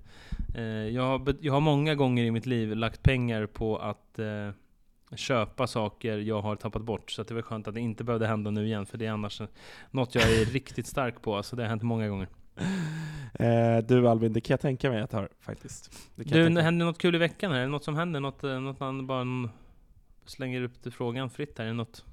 [0.54, 4.50] Eh, jag, har, jag har många gånger i mitt liv lagt pengar på att eh,
[5.16, 8.50] köpa saker jag har tappat bort, så det var skönt att det inte behövde hända
[8.50, 9.42] nu igen, för det är annars
[9.90, 12.28] något jag är riktigt stark på, så det har hänt många gånger.
[13.38, 15.92] Eh, du Albin, det kan jag tänka mig att jag har faktiskt.
[16.14, 17.59] Det Du, tänka händer något kul i veckan här?
[17.59, 18.20] Är det något som händer?
[18.20, 19.24] Något, eh, något man bara
[20.26, 21.64] slänger upp till frågan fritt här?
[21.64, 22.05] Är det något?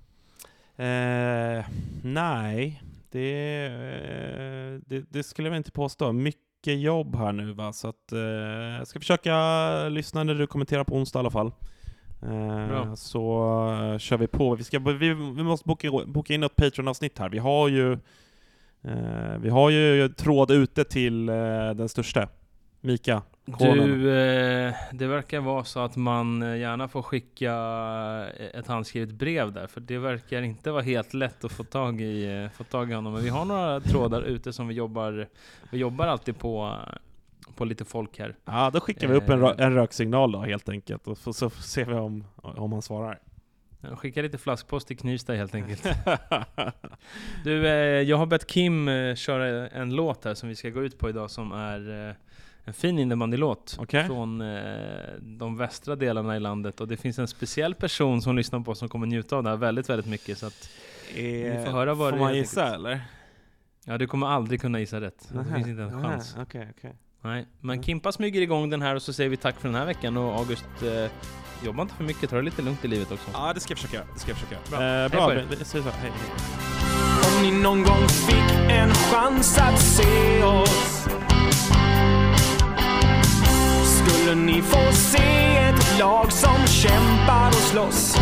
[0.75, 1.65] Eh,
[2.03, 6.11] nej, det, eh, det, det skulle jag inte påstå.
[6.11, 10.83] Mycket jobb här nu va, så att eh, jag ska försöka lyssna när du kommenterar
[10.83, 11.51] på onsdag i alla fall.
[12.23, 12.95] Eh, Bra.
[12.95, 14.55] så kör vi på.
[14.55, 17.29] Vi, ska, vi, vi måste boka, boka in ett Patreon-avsnitt här.
[17.29, 17.97] Vi har ju
[19.39, 21.35] vi har ju tråd ute till eh,
[21.75, 22.27] den största,
[22.81, 23.21] Mika.
[23.51, 23.77] Konen.
[23.77, 27.53] Du, eh, det verkar vara så att man eh, gärna får skicka
[28.39, 32.01] eh, ett handskrivet brev där, för det verkar inte vara helt lätt att få tag
[32.01, 33.13] i, eh, få tag i honom.
[33.13, 35.27] Men vi har några trådar ute som vi jobbar,
[35.71, 36.93] vi jobbar alltid på, eh,
[37.55, 38.35] på lite folk här.
[38.45, 39.53] Ja, då skickar vi upp en, Eh.
[39.57, 43.19] en röksignal då helt enkelt, och så, så ser vi om, om han svarar.
[43.81, 45.85] Jag skickar lite flaskpost till Knivsta helt enkelt.
[47.43, 50.83] Du, eh, jag har bett Kim eh, köra en låt här som vi ska gå
[50.83, 52.15] ut på idag som är eh,
[52.63, 54.05] en fin innebandylåt Okej.
[54.05, 54.43] från
[55.19, 58.79] de västra delarna i landet och det finns en speciell person som lyssnar på oss
[58.79, 60.69] som kommer njuta av det här väldigt, väldigt mycket så att
[61.15, 62.79] Vi får höra vad får det är man helt gissa enkelt.
[62.85, 63.01] eller?
[63.85, 65.29] ja, du kommer aldrig kunna gissa rätt.
[65.33, 66.35] Det finns inte en nähä, chans.
[66.39, 66.95] Okej, okej.
[67.21, 69.85] Nej, men Kimpa smyger igång den här och så säger vi tack för den här
[69.85, 71.11] veckan och August, eh,
[71.65, 73.29] jobba inte för mycket, ta det lite lugnt i livet också.
[73.33, 74.07] Ja, det ska jag försöka göra.
[74.13, 74.69] Det ska jag försöka göra.
[74.69, 74.81] Bra.
[74.81, 75.09] Eh, Hej
[75.57, 75.77] bra, så.
[75.77, 76.11] Hej, hej.
[77.23, 81.07] Om ni någon gång fick en chans att se oss
[83.85, 88.15] Skulle ni få se ett lag som kämpar och slåss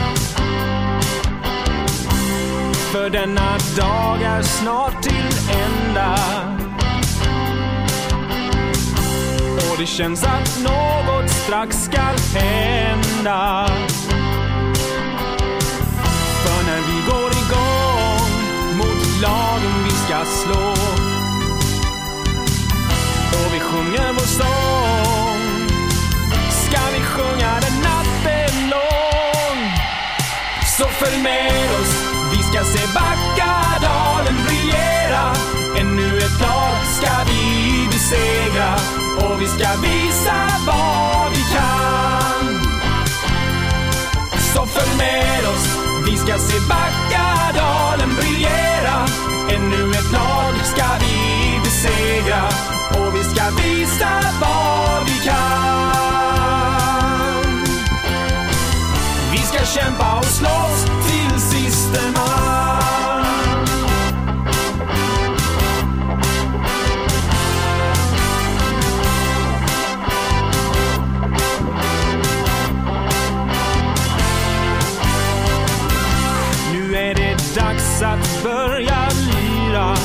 [2.92, 6.16] För denna dag är snart till ända
[9.80, 13.68] det känns att något strax skall hända.
[16.44, 20.72] För när vi går igång mot lagen vi ska slå.
[23.32, 25.68] Och vi sjunger vår sång.
[26.50, 29.72] Ska vi sjunga den natten lång?
[30.78, 31.96] Så följ med oss,
[32.32, 35.59] vi ska se Backadalen briljera.
[36.00, 38.76] Ännu ett lag ska vi besegra
[39.18, 42.62] och vi ska visa vad vi kan.
[44.54, 49.08] Så följ med oss, vi ska se Backadalen briljera.
[49.50, 52.44] Ännu ett lag ska vi besegra
[52.90, 54.10] och vi ska visa
[54.42, 55.94] vad vi kan.
[59.32, 62.79] Vi ska kämpa och slåss till siste man.
[78.00, 79.96] Dags att börja lyra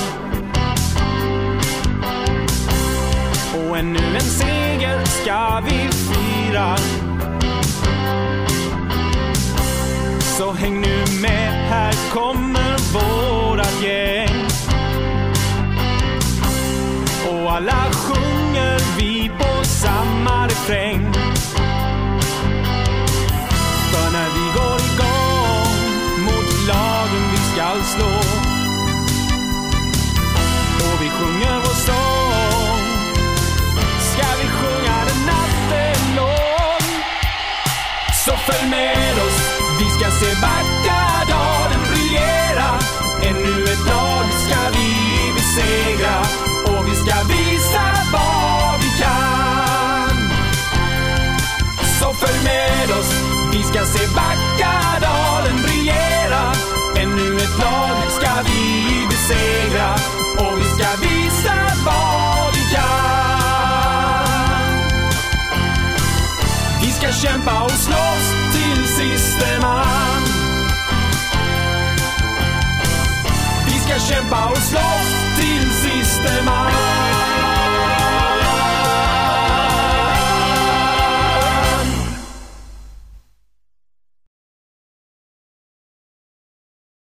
[3.54, 6.76] Och ännu en seger ska vi fira.
[10.20, 14.46] Så häng nu med, här kommer vårat gäng.
[17.28, 21.13] Och alla sjunger vi på samma refräng.
[53.94, 56.44] Se Backadalen briljera.
[56.96, 59.90] Ännu ett lag ska vi besegra.
[60.38, 61.54] Och vi ska visa
[61.86, 63.54] vad vi kan.
[66.82, 70.22] Vi ska kämpa och slåss till siste man.
[73.66, 76.93] Vi ska kämpa och slåss till siste man.